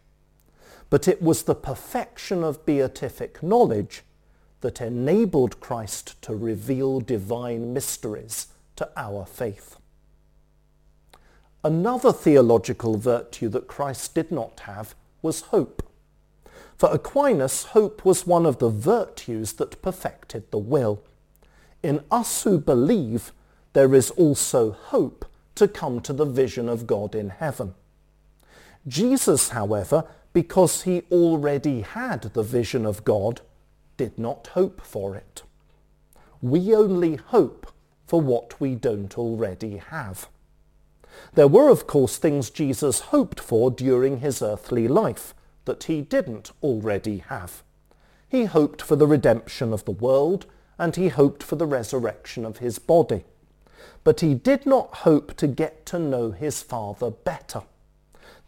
But 0.90 1.08
it 1.08 1.22
was 1.22 1.44
the 1.44 1.56
perfection 1.56 2.44
of 2.44 2.66
beatific 2.66 3.44
knowledge 3.44 4.04
that 4.62 4.82
enabled 4.82 5.60
Christ 5.60 6.22
to 6.24 6.36
reveal 6.36 7.00
divine 7.00 7.74
mysteries 7.74 8.48
to 8.76 8.90
our 8.98 9.26
faith. 9.26 9.78
Another 11.64 12.14
theological 12.14 12.98
virtue 12.98 13.50
that 13.50 13.68
Christ 13.68 14.16
did 14.16 14.32
not 14.32 14.62
have 14.62 14.96
was 15.22 15.42
hope. 15.42 15.84
For 16.78 16.90
Aquinas, 16.90 17.64
hope 17.66 18.06
was 18.06 18.26
one 18.26 18.46
of 18.46 18.60
the 18.60 18.70
virtues 18.70 19.54
that 19.54 19.82
perfected 19.82 20.50
the 20.50 20.58
will. 20.58 21.04
In 21.84 22.02
us 22.10 22.44
who 22.44 22.58
believe, 22.58 23.34
there 23.74 23.94
is 23.94 24.12
also 24.12 24.72
hope 24.72 25.26
to 25.56 25.68
come 25.68 26.00
to 26.02 26.14
the 26.14 26.26
vision 26.26 26.70
of 26.70 26.88
God 26.88 27.14
in 27.14 27.30
heaven. 27.30 27.76
Jesus, 28.88 29.50
however, 29.50 30.06
because 30.34 30.84
he 30.84 31.04
already 31.12 31.82
had 31.82 32.22
the 32.22 32.44
vision 32.44 32.86
of 32.86 33.04
God, 33.04 33.42
did 33.98 34.18
not 34.18 34.48
hope 34.54 34.82
for 34.82 35.16
it. 35.16 35.44
We 36.42 36.74
only 36.74 37.16
hope 37.16 37.72
for 38.06 38.22
what 38.22 38.60
we 38.60 38.76
don't 38.76 39.18
already 39.18 39.78
have. 39.78 40.30
There 41.34 41.48
were, 41.48 41.70
of 41.70 41.86
course, 41.86 42.18
things 42.18 42.50
Jesus 42.50 43.00
hoped 43.00 43.40
for 43.40 43.72
during 43.72 44.20
his 44.20 44.42
earthly 44.42 44.88
life 44.88 45.34
that 45.66 45.84
he 45.84 46.02
didn't 46.02 46.52
already 46.64 47.20
have. 47.20 47.64
He 48.28 48.46
hoped 48.46 48.82
for 48.82 48.96
the 48.96 49.08
redemption 49.08 49.74
of 49.74 49.86
the 49.86 49.92
world, 49.92 50.46
and 50.78 50.96
he 50.96 51.10
hoped 51.10 51.44
for 51.44 51.56
the 51.56 51.66
resurrection 51.66 52.46
of 52.46 52.58
his 52.60 52.80
body. 52.80 53.26
But 54.04 54.22
he 54.22 54.34
did 54.34 54.66
not 54.66 54.96
hope 54.98 55.36
to 55.38 55.48
get 55.48 55.86
to 55.88 56.00
know 56.00 56.32
his 56.32 56.62
Father 56.62 57.12
better. 57.12 57.64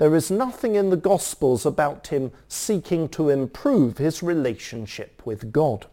There 0.01 0.15
is 0.15 0.31
nothing 0.31 0.73
in 0.73 0.89
the 0.89 0.97
Gospels 0.97 1.63
about 1.63 2.07
him 2.07 2.31
seeking 2.47 3.07
to 3.09 3.29
improve 3.29 3.99
his 3.99 4.23
relationship 4.23 5.21
with 5.25 5.51
God. 5.51 5.85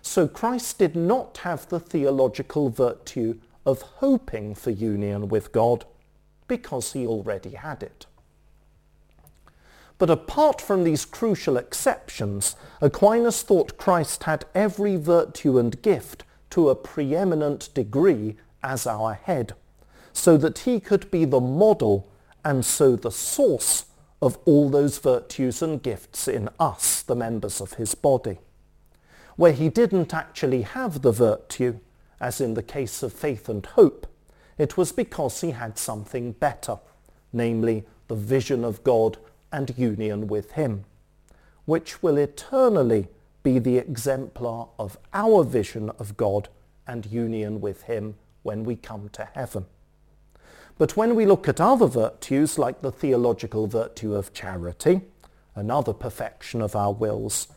So 0.00 0.26
Christ 0.26 0.80
did 0.80 0.96
not 0.96 1.38
have 1.44 1.68
the 1.68 1.78
theological 1.78 2.68
virtue 2.68 3.38
of 3.64 3.82
hoping 3.82 4.56
for 4.56 4.70
union 4.70 5.28
with 5.28 5.52
God 5.52 5.84
because 6.48 6.94
he 6.94 7.06
already 7.06 7.50
had 7.50 7.84
it. 7.84 8.06
But 9.98 10.10
apart 10.10 10.60
from 10.60 10.82
these 10.82 11.04
crucial 11.04 11.56
exceptions, 11.56 12.56
Aquinas 12.80 13.42
thought 13.42 13.76
Christ 13.76 14.24
had 14.24 14.46
every 14.52 14.96
virtue 14.96 15.60
and 15.60 15.80
gift 15.80 16.24
to 16.50 16.70
a 16.70 16.74
preeminent 16.74 17.72
degree 17.72 18.34
as 18.64 18.84
our 18.84 19.14
head, 19.14 19.54
so 20.12 20.36
that 20.38 20.58
he 20.58 20.80
could 20.80 21.08
be 21.12 21.24
the 21.24 21.40
model 21.40 22.08
and 22.44 22.64
so 22.64 22.96
the 22.96 23.10
source 23.10 23.86
of 24.20 24.38
all 24.44 24.70
those 24.70 24.98
virtues 24.98 25.62
and 25.62 25.82
gifts 25.82 26.28
in 26.28 26.48
us, 26.60 27.02
the 27.02 27.16
members 27.16 27.60
of 27.60 27.74
his 27.74 27.94
body. 27.94 28.38
Where 29.36 29.52
he 29.52 29.68
didn't 29.68 30.14
actually 30.14 30.62
have 30.62 31.02
the 31.02 31.12
virtue, 31.12 31.78
as 32.20 32.40
in 32.40 32.54
the 32.54 32.62
case 32.62 33.02
of 33.02 33.12
faith 33.12 33.48
and 33.48 33.66
hope, 33.66 34.06
it 34.58 34.76
was 34.76 34.92
because 34.92 35.40
he 35.40 35.50
had 35.50 35.76
something 35.76 36.32
better, 36.32 36.78
namely 37.32 37.84
the 38.08 38.14
vision 38.14 38.64
of 38.64 38.84
God 38.84 39.18
and 39.50 39.76
union 39.76 40.28
with 40.28 40.52
him, 40.52 40.84
which 41.64 42.02
will 42.02 42.16
eternally 42.16 43.08
be 43.42 43.58
the 43.58 43.78
exemplar 43.78 44.68
of 44.78 44.96
our 45.12 45.42
vision 45.42 45.90
of 45.98 46.16
God 46.16 46.48
and 46.86 47.06
union 47.06 47.60
with 47.60 47.82
him 47.82 48.14
when 48.42 48.64
we 48.64 48.76
come 48.76 49.08
to 49.10 49.24
heaven. 49.34 49.66
But 50.78 50.96
when 50.96 51.14
we 51.14 51.26
look 51.26 51.48
at 51.48 51.60
other 51.60 51.86
virtues, 51.86 52.58
like 52.58 52.80
the 52.80 52.92
theological 52.92 53.66
virtue 53.66 54.14
of 54.14 54.32
charity, 54.32 55.02
another 55.54 55.92
perfection 55.92 56.60
of 56.62 56.74
our 56.74 56.92
wills, 56.92 57.48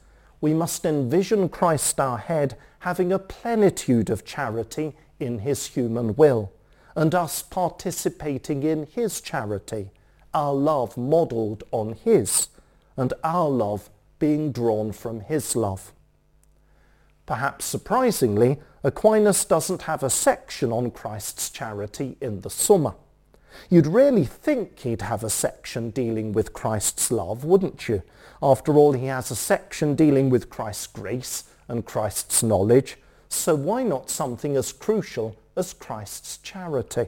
we 0.42 0.54
must 0.54 0.86
envision 0.86 1.50
Christ 1.50 2.00
our 2.00 2.18
head 2.18 2.58
having 2.80 3.12
a 3.12 3.20
plenitude 3.20 4.10
of 4.10 4.26
charity 4.26 4.96
in 5.20 5.40
his 5.40 5.68
human 5.68 6.16
will, 6.16 6.52
and 6.96 7.16
us 7.16 7.42
participating 7.42 8.64
in 8.64 8.86
his 8.86 9.22
charity, 9.22 9.90
our 10.34 10.54
love 10.54 10.98
modelled 10.98 11.64
on 11.72 11.94
his, 11.94 12.50
and 12.98 13.14
our 13.24 13.50
love 13.50 13.90
being 14.20 14.52
drawn 14.52 14.92
from 14.92 15.22
his 15.22 15.56
love. 15.56 15.94
Perhaps 17.26 17.66
surprisingly, 17.66 18.60
Aquinas 18.84 19.46
doesn't 19.46 19.84
have 19.84 20.04
a 20.04 20.10
section 20.10 20.72
on 20.72 20.92
Christ's 20.92 21.50
charity 21.50 22.18
in 22.22 22.42
the 22.42 22.50
Summa. 22.50 22.96
You'd 23.70 23.88
really 23.88 24.26
think 24.26 24.80
he'd 24.80 25.02
have 25.02 25.24
a 25.24 25.30
section 25.30 25.90
dealing 25.90 26.34
with 26.34 26.54
Christ's 26.54 27.12
love, 27.12 27.44
wouldn't 27.44 27.88
you? 27.88 28.04
After 28.42 28.76
all, 28.76 28.94
he 28.94 29.08
has 29.08 29.32
a 29.32 29.36
section 29.36 29.96
dealing 29.96 30.30
with 30.30 30.50
Christ's 30.50 30.88
grace 30.88 31.46
and 31.68 31.86
Christ's 31.86 32.44
knowledge, 32.44 32.98
so 33.30 33.56
why 33.56 33.84
not 33.84 34.10
something 34.10 34.56
as 34.56 34.72
crucial 34.72 35.36
as 35.56 35.74
Christ's 35.74 36.38
charity? 36.38 37.08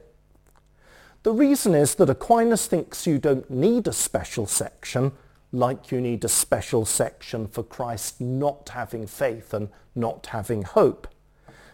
The 1.24 1.34
reason 1.34 1.76
is 1.76 1.96
that 1.96 2.10
Aquinas 2.10 2.68
thinks 2.68 3.06
you 3.06 3.20
don't 3.20 3.50
need 3.50 3.88
a 3.88 3.94
special 3.94 4.46
section 4.46 5.12
like 5.52 5.92
you 5.92 6.02
need 6.02 6.24
a 6.24 6.30
special 6.30 6.86
section 6.86 7.48
for 7.48 7.64
Christ 7.64 8.20
not 8.20 8.70
having 8.70 9.08
faith 9.08 9.54
and 9.54 9.70
not 9.96 10.28
having 10.28 10.64
hope. 10.64 11.08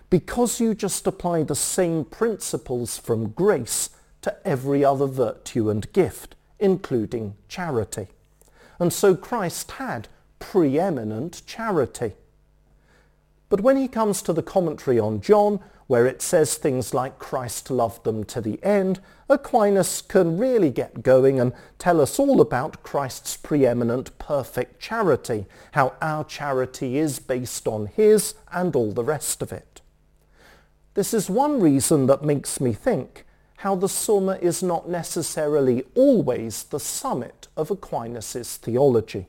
Because 0.10 0.60
you 0.60 0.76
just 0.76 1.08
apply 1.08 1.44
the 1.44 1.56
same 1.56 2.06
principles 2.06 2.98
from 2.98 3.30
grace 3.30 3.90
to 4.24 4.36
every 4.46 4.84
other 4.84 5.06
virtue 5.06 5.70
and 5.70 5.92
gift, 5.94 6.36
including 6.60 7.36
charity. 7.48 8.08
And 8.80 8.92
so 8.92 9.16
Christ 9.16 9.72
had 9.72 10.08
preeminent 10.40 11.44
charity. 11.46 12.14
But 13.50 13.62
when 13.62 13.78
he 13.78 13.88
comes 13.88 14.22
to 14.24 14.34
the 14.34 14.42
commentary 14.42 15.00
on 15.00 15.22
John, 15.22 15.60
where 15.88 16.08
it 16.08 16.22
says 16.22 16.56
things 16.56 16.94
like 16.94 17.20
Christ 17.20 17.70
loved 17.70 18.04
them 18.04 18.24
to 18.26 18.42
the 18.42 18.62
end, 18.64 19.00
Aquinas 19.30 20.02
can 20.02 20.38
really 20.38 20.70
get 20.70 21.04
going 21.04 21.40
and 21.40 21.54
tell 21.78 22.02
us 22.02 22.18
all 22.18 22.42
about 22.42 22.84
Christ's 22.84 23.38
preeminent 23.38 24.18
perfect 24.18 24.82
charity, 24.82 25.46
how 25.74 25.94
our 26.02 26.24
charity 26.24 26.98
is 26.98 27.20
based 27.20 27.68
on 27.68 27.88
his 27.88 28.36
and 28.52 28.76
all 28.76 28.92
the 28.92 29.04
rest 29.04 29.42
of 29.42 29.52
it. 29.52 29.82
This 30.94 31.14
is 31.14 31.30
one 31.30 31.60
reason 31.60 32.08
that 32.08 32.24
makes 32.24 32.60
me 32.62 32.74
think 32.74 33.26
how 33.64 33.76
the 33.76 33.90
Summa 33.90 34.38
is 34.42 34.62
not 34.62 34.88
necessarily 34.88 35.84
always 35.96 36.64
the 36.64 36.80
summit 36.80 37.48
of 37.58 37.72
Aquinas' 37.72 38.58
theology. 38.58 39.28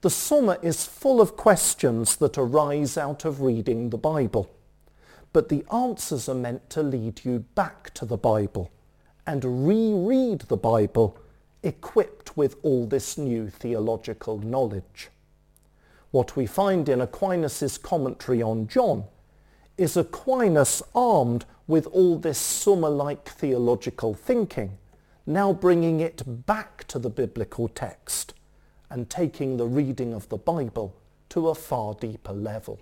The 0.00 0.10
Summa 0.10 0.58
is 0.62 0.86
full 0.86 1.20
of 1.20 1.36
questions 1.36 2.16
that 2.16 2.38
arise 2.38 2.96
out 2.96 3.24
of 3.24 3.40
reading 3.40 3.90
the 3.90 3.98
Bible 3.98 4.50
but 5.32 5.48
the 5.48 5.64
answers 5.72 6.28
are 6.28 6.34
meant 6.34 6.68
to 6.70 6.82
lead 6.82 7.24
you 7.24 7.40
back 7.54 7.92
to 7.94 8.04
the 8.04 8.16
Bible 8.16 8.70
and 9.26 9.66
reread 9.66 10.40
the 10.42 10.56
Bible 10.56 11.18
equipped 11.62 12.36
with 12.36 12.56
all 12.62 12.86
this 12.86 13.18
new 13.18 13.48
theological 13.50 14.38
knowledge. 14.38 15.10
What 16.10 16.36
we 16.36 16.46
find 16.46 16.88
in 16.88 17.00
Aquinas' 17.00 17.76
commentary 17.78 18.40
on 18.40 18.68
John 18.68 19.04
is 19.76 19.96
Aquinas 19.96 20.82
armed 20.94 21.44
with 21.68 21.86
all 21.88 22.18
this 22.18 22.38
Summa-like 22.38 23.28
theological 23.28 24.14
thinking, 24.14 24.78
now 25.26 25.52
bringing 25.52 26.00
it 26.00 26.46
back 26.46 26.84
to 26.88 26.98
the 26.98 27.10
biblical 27.10 27.68
text 27.68 28.32
and 28.90 29.08
taking 29.10 29.56
the 29.56 29.66
reading 29.66 30.14
of 30.14 30.28
the 30.30 30.38
Bible 30.38 30.96
to 31.28 31.48
a 31.48 31.54
far 31.54 31.94
deeper 31.94 32.32
level. 32.32 32.80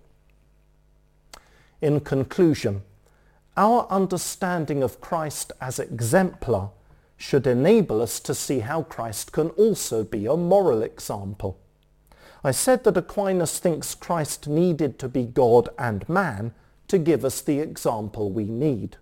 In 1.83 2.01
conclusion, 2.01 2.83
our 3.57 3.89
understanding 3.91 4.83
of 4.83 5.01
Christ 5.01 5.51
as 5.61 5.81
exemplar 5.81 6.71
should 7.17 7.47
enable 7.47 8.01
us 8.01 8.21
to 8.21 8.35
see 8.35 8.61
how 8.61 8.83
Christ 8.83 9.33
can 9.33 9.49
also 9.51 10.05
be 10.05 10.27
a 10.27 10.37
moral 10.37 10.83
example. 10.83 11.59
I 12.45 12.53
said 12.53 12.85
that 12.85 12.97
Aquinas 12.97 13.59
thinks 13.59 13.97
Christ 13.97 14.47
needed 14.47 14.99
to 15.01 15.09
be 15.09 15.25
God 15.25 15.71
and 15.79 16.09
man 16.09 16.55
to 16.89 16.99
give 16.99 17.25
us 17.25 17.41
the 17.41 17.59
example 17.61 18.31
we 18.31 18.45
need. 18.45 18.97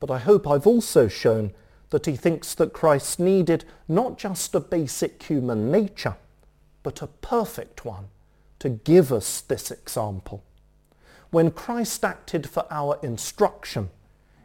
But 0.00 0.10
I 0.10 0.18
hope 0.18 0.46
I've 0.48 0.66
also 0.66 1.08
shown 1.08 1.52
that 1.90 2.06
he 2.06 2.16
thinks 2.16 2.54
that 2.54 2.72
Christ 2.72 3.20
needed 3.20 3.64
not 3.86 4.18
just 4.18 4.54
a 4.54 4.60
basic 4.60 5.22
human 5.22 5.70
nature, 5.70 6.16
but 6.82 7.02
a 7.02 7.06
perfect 7.06 7.84
one 7.84 8.06
to 8.58 8.68
give 8.68 9.12
us 9.12 9.40
this 9.42 9.70
example. 9.70 10.42
When 11.30 11.50
Christ 11.50 12.04
acted 12.04 12.48
for 12.48 12.66
our 12.70 12.98
instruction, 13.02 13.90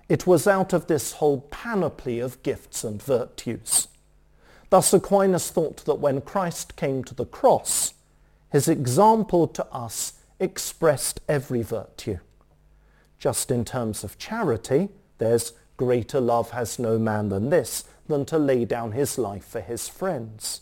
it 0.09 0.25
was 0.25 0.47
out 0.47 0.73
of 0.73 0.87
this 0.87 1.13
whole 1.13 1.41
panoply 1.51 2.19
of 2.19 2.41
gifts 2.43 2.83
and 2.83 3.01
virtues. 3.01 3.87
Thus 4.69 4.93
Aquinas 4.93 5.49
thought 5.49 5.85
that 5.85 5.99
when 5.99 6.21
Christ 6.21 6.75
came 6.75 7.03
to 7.05 7.15
the 7.15 7.25
cross, 7.25 7.93
his 8.51 8.67
example 8.67 9.47
to 9.47 9.65
us 9.67 10.13
expressed 10.39 11.21
every 11.27 11.61
virtue. 11.61 12.19
Just 13.19 13.51
in 13.51 13.65
terms 13.65 14.03
of 14.03 14.17
charity, 14.17 14.89
there's 15.17 15.53
greater 15.75 16.19
love 16.19 16.51
has 16.51 16.79
no 16.79 16.97
man 16.99 17.29
than 17.29 17.49
this, 17.49 17.83
than 18.07 18.25
to 18.25 18.37
lay 18.37 18.65
down 18.65 18.91
his 18.91 19.17
life 19.17 19.45
for 19.45 19.61
his 19.61 19.87
friends. 19.87 20.61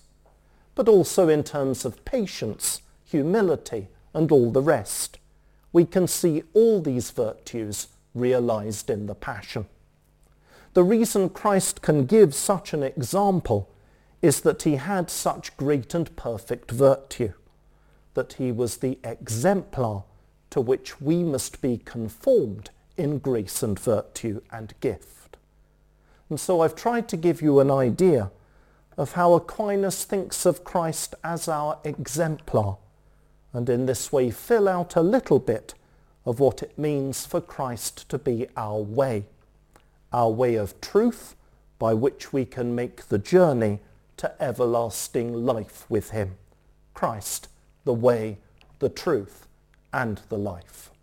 But 0.73 0.89
also 0.89 1.29
in 1.29 1.43
terms 1.43 1.85
of 1.85 2.03
patience, 2.05 2.81
humility, 3.03 3.87
and 4.13 4.31
all 4.31 4.51
the 4.51 4.61
rest 4.61 5.19
we 5.75 5.83
can 5.83 6.07
see 6.07 6.41
all 6.53 6.79
these 6.81 7.11
virtues 7.11 7.89
realized 8.13 8.89
in 8.89 9.07
the 9.07 9.13
Passion. 9.13 9.65
The 10.73 10.85
reason 10.85 11.27
Christ 11.27 11.81
can 11.81 12.05
give 12.05 12.33
such 12.33 12.73
an 12.73 12.81
example 12.81 13.69
is 14.21 14.39
that 14.39 14.63
he 14.63 14.77
had 14.77 15.09
such 15.09 15.57
great 15.57 15.93
and 15.93 16.15
perfect 16.15 16.71
virtue, 16.71 17.33
that 18.13 18.33
he 18.39 18.53
was 18.53 18.77
the 18.77 18.99
exemplar 19.03 20.05
to 20.55 20.61
which 20.61 21.01
we 21.01 21.21
must 21.21 21.61
be 21.61 21.77
conformed 21.83 22.69
in 22.95 23.17
grace 23.17 23.61
and 23.61 23.77
virtue 23.77 24.39
and 24.49 24.73
gift. 24.79 25.35
And 26.29 26.39
so 26.39 26.61
I've 26.61 26.77
tried 26.77 27.09
to 27.09 27.17
give 27.17 27.41
you 27.41 27.59
an 27.59 27.69
idea 27.69 28.31
of 28.95 29.11
how 29.11 29.33
Aquinas 29.33 30.05
thinks 30.05 30.45
of 30.45 30.63
Christ 30.63 31.13
as 31.25 31.49
our 31.49 31.79
exemplar 31.83 32.77
and 33.51 33.69
in 33.69 33.85
this 33.85 34.13
way 34.13 34.31
fill 34.31 34.69
out 34.69 34.95
a 34.95 35.01
little 35.01 35.39
bit 35.39 35.73
of 36.25 36.39
what 36.39 36.63
it 36.63 36.79
means 36.79 37.25
for 37.25 37.41
Christ 37.41 38.07
to 38.07 38.17
be 38.17 38.47
our 38.55 38.79
way, 38.79 39.25
our 40.13 40.29
way 40.29 40.55
of 40.55 40.79
truth 40.79 41.35
by 41.79 41.93
which 41.93 42.31
we 42.31 42.45
can 42.45 42.73
make 42.73 43.09
the 43.09 43.19
journey 43.19 43.79
to 44.15 44.41
everlasting 44.41 45.33
life 45.33 45.85
with 45.89 46.11
him. 46.11 46.37
Christ, 46.93 47.49
the 47.83 47.93
way, 47.93 48.37
the 48.79 48.87
truth, 48.87 49.44
and 49.95 50.19
the 50.27 50.37
life. 50.37 50.94